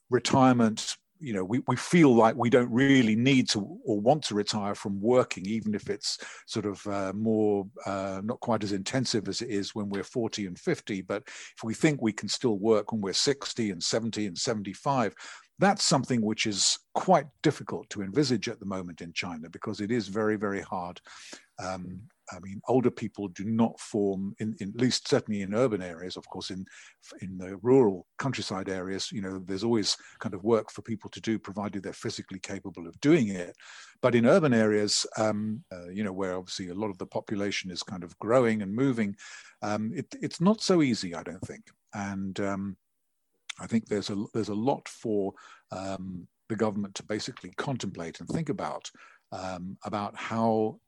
retirement 0.09 0.97
you 1.21 1.33
know 1.33 1.45
we, 1.45 1.63
we 1.67 1.77
feel 1.77 2.15
like 2.15 2.35
we 2.37 2.51
don't 2.51 2.71
really 2.71 3.17
need 3.17 3.49
to 3.49 3.61
or 3.85 4.01
want 4.01 4.23
to 4.23 4.35
retire 4.35 4.75
from 4.75 5.01
working 5.01 5.47
even 5.47 5.75
if 5.75 5.89
it's 5.89 6.19
sort 6.47 6.67
of 6.67 6.87
uh, 6.87 7.13
more 7.15 7.67
uh, 7.87 8.21
not 8.25 8.41
quite 8.41 8.63
as 8.63 8.73
intensive 8.73 9.29
as 9.29 9.43
it 9.43 9.51
is 9.51 9.75
when 9.75 9.89
we're 9.89 10.05
40 10.05 10.47
and 10.47 10.59
50 10.59 11.03
but 11.03 11.23
if 11.27 11.65
we 11.65 11.75
think 11.75 12.01
we 12.01 12.13
can 12.13 12.29
still 12.29 12.59
work 12.59 12.93
when 12.93 13.01
we're 13.01 13.13
60 13.13 13.71
and 13.71 13.83
70 13.83 14.27
and 14.27 14.39
75 14.39 15.15
that's 15.59 15.85
something 15.85 16.21
which 16.21 16.47
is 16.47 16.79
quite 16.95 17.27
difficult 17.43 17.89
to 17.91 18.03
envisage 18.03 18.49
at 18.49 18.61
the 18.61 18.67
moment 18.67 19.01
in 19.01 19.13
China 19.13 19.49
because 19.51 19.81
it 19.81 19.91
is 19.91 20.09
very 20.09 20.37
very 20.37 20.61
hard 20.61 21.01
um, 21.59 22.01
I 22.33 22.39
mean, 22.41 22.61
older 22.69 22.91
people 22.91 23.29
do 23.29 23.45
not 23.45 23.79
form, 23.79 24.35
in, 24.39 24.55
in, 24.61 24.71
at 24.71 24.81
least 24.81 25.09
certainly 25.09 25.43
in 25.43 25.55
urban 25.55 25.83
areas. 25.83 26.17
Of 26.17 26.29
course, 26.29 26.51
in 26.51 26.65
in 27.21 27.39
the 27.39 27.57
rural 27.63 28.07
countryside 28.19 28.69
areas, 28.69 29.13
you 29.13 29.23
know, 29.23 29.39
there's 29.45 29.65
always 29.65 29.97
kind 30.19 30.35
of 30.35 30.45
work 30.45 30.71
for 30.71 30.83
people 30.83 31.11
to 31.11 31.21
do, 31.21 31.39
provided 31.39 31.83
they're 31.83 31.93
physically 31.93 32.39
capable 32.41 32.87
of 32.87 33.01
doing 33.01 33.29
it. 33.29 33.55
But 34.03 34.15
in 34.15 34.27
urban 34.27 34.53
areas, 34.53 35.07
um, 35.17 35.63
uh, 35.73 35.89
you 35.89 36.05
know, 36.05 36.13
where 36.13 36.37
obviously 36.37 36.69
a 36.69 36.75
lot 36.75 36.91
of 36.91 36.99
the 36.99 37.07
population 37.07 37.71
is 37.71 37.83
kind 37.83 38.05
of 38.05 38.19
growing 38.19 38.63
and 38.63 38.75
moving, 38.75 39.17
um, 39.63 39.93
it, 39.95 40.07
it's 40.21 40.41
not 40.41 40.61
so 40.61 40.83
easy, 40.83 41.15
I 41.15 41.23
don't 41.23 41.47
think. 41.47 41.65
And 41.95 42.39
um, 42.41 42.77
I 43.61 43.67
think 43.67 43.87
there's 43.87 44.11
a 44.11 44.25
there's 44.35 44.51
a 44.51 44.55
lot 44.55 44.89
for 44.89 45.33
um, 45.73 46.27
the 46.49 46.57
government 46.57 46.95
to 46.97 47.03
basically 47.05 47.51
contemplate 47.57 48.21
and 48.21 48.29
think 48.29 48.49
about 48.49 48.91
um, 49.33 49.77
about 49.85 50.17
how 50.17 50.79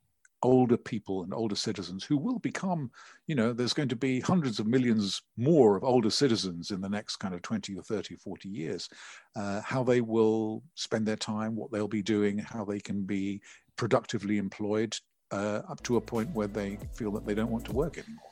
older 0.43 0.77
people 0.77 1.23
and 1.23 1.33
older 1.33 1.55
citizens 1.55 2.03
who 2.03 2.17
will 2.17 2.39
become, 2.39 2.91
you 3.27 3.35
know, 3.35 3.53
there's 3.53 3.73
going 3.73 3.89
to 3.89 3.95
be 3.95 4.19
hundreds 4.19 4.59
of 4.59 4.67
millions 4.67 5.21
more 5.37 5.75
of 5.75 5.83
older 5.83 6.09
citizens 6.09 6.71
in 6.71 6.81
the 6.81 6.89
next 6.89 7.17
kind 7.17 7.33
of 7.33 7.41
20 7.41 7.75
or 7.77 7.83
30 7.83 8.15
or 8.15 8.17
40 8.17 8.49
years, 8.49 8.89
uh, 9.35 9.61
how 9.61 9.83
they 9.83 10.01
will 10.01 10.63
spend 10.75 11.05
their 11.05 11.15
time, 11.15 11.55
what 11.55 11.71
they'll 11.71 11.87
be 11.87 12.01
doing, 12.01 12.37
how 12.37 12.63
they 12.63 12.79
can 12.79 13.03
be 13.03 13.41
productively 13.75 14.37
employed 14.37 14.95
uh, 15.31 15.61
up 15.69 15.81
to 15.83 15.97
a 15.97 16.01
point 16.01 16.29
where 16.33 16.47
they 16.47 16.77
feel 16.93 17.11
that 17.11 17.25
they 17.25 17.33
don't 17.33 17.51
want 17.51 17.65
to 17.65 17.71
work 17.71 17.97
anymore. 17.97 18.23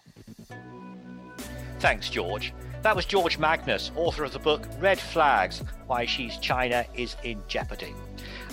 Thanks, 1.79 2.09
George. 2.09 2.53
That 2.81 2.95
was 2.95 3.05
George 3.05 3.37
Magnus, 3.37 3.91
author 3.95 4.23
of 4.23 4.33
the 4.33 4.39
book 4.39 4.65
Red 4.79 4.99
Flags 4.99 5.61
Why 5.85 6.05
Xi's 6.05 6.37
China 6.37 6.85
is 6.95 7.15
in 7.23 7.41
Jeopardy. 7.47 7.93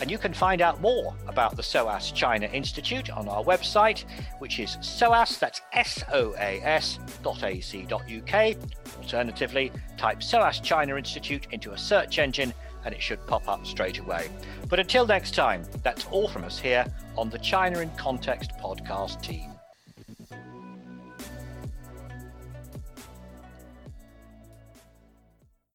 And 0.01 0.11
you 0.11 0.19
can 0.19 0.35
find 0.35 0.61
out 0.61 0.81
more 0.81 1.15
about 1.27 1.57
the 1.57 1.63
SOAS 1.63 2.11
China 2.13 2.47
Institute 2.47 3.11
on 3.11 3.29
our 3.29 3.43
website, 3.43 4.05
which 4.39 4.59
is 4.59 4.77
SOAS, 4.81 5.39
that's 5.39 5.63
S 5.73 6.05
O 6.13 6.35
A 6.39 6.61
S 6.63 6.99
dot 7.23 7.43
ac.uk. 7.45 8.57
Alternatively, 8.99 9.73
type 9.97 10.23
SOAS 10.23 10.61
China 10.61 10.97
Institute 10.97 11.47
into 11.53 11.73
a 11.73 11.79
search 11.79 12.19
engine 12.19 12.53
and 12.85 12.95
it 12.95 13.03
should 13.03 13.25
pop 13.27 13.49
up 13.49 13.67
straight 13.67 13.99
away. 13.99 14.29
But 14.69 14.79
until 14.79 15.07
next 15.07 15.35
time, 15.35 15.65
that's 15.83 16.07
all 16.11 16.29
from 16.29 16.45
us 16.45 16.59
here 16.59 16.87
on 17.17 17.31
the 17.31 17.39
China 17.39 17.79
in 17.79 17.91
Context 17.97 18.51
podcast 18.63 19.23
team. 19.23 19.54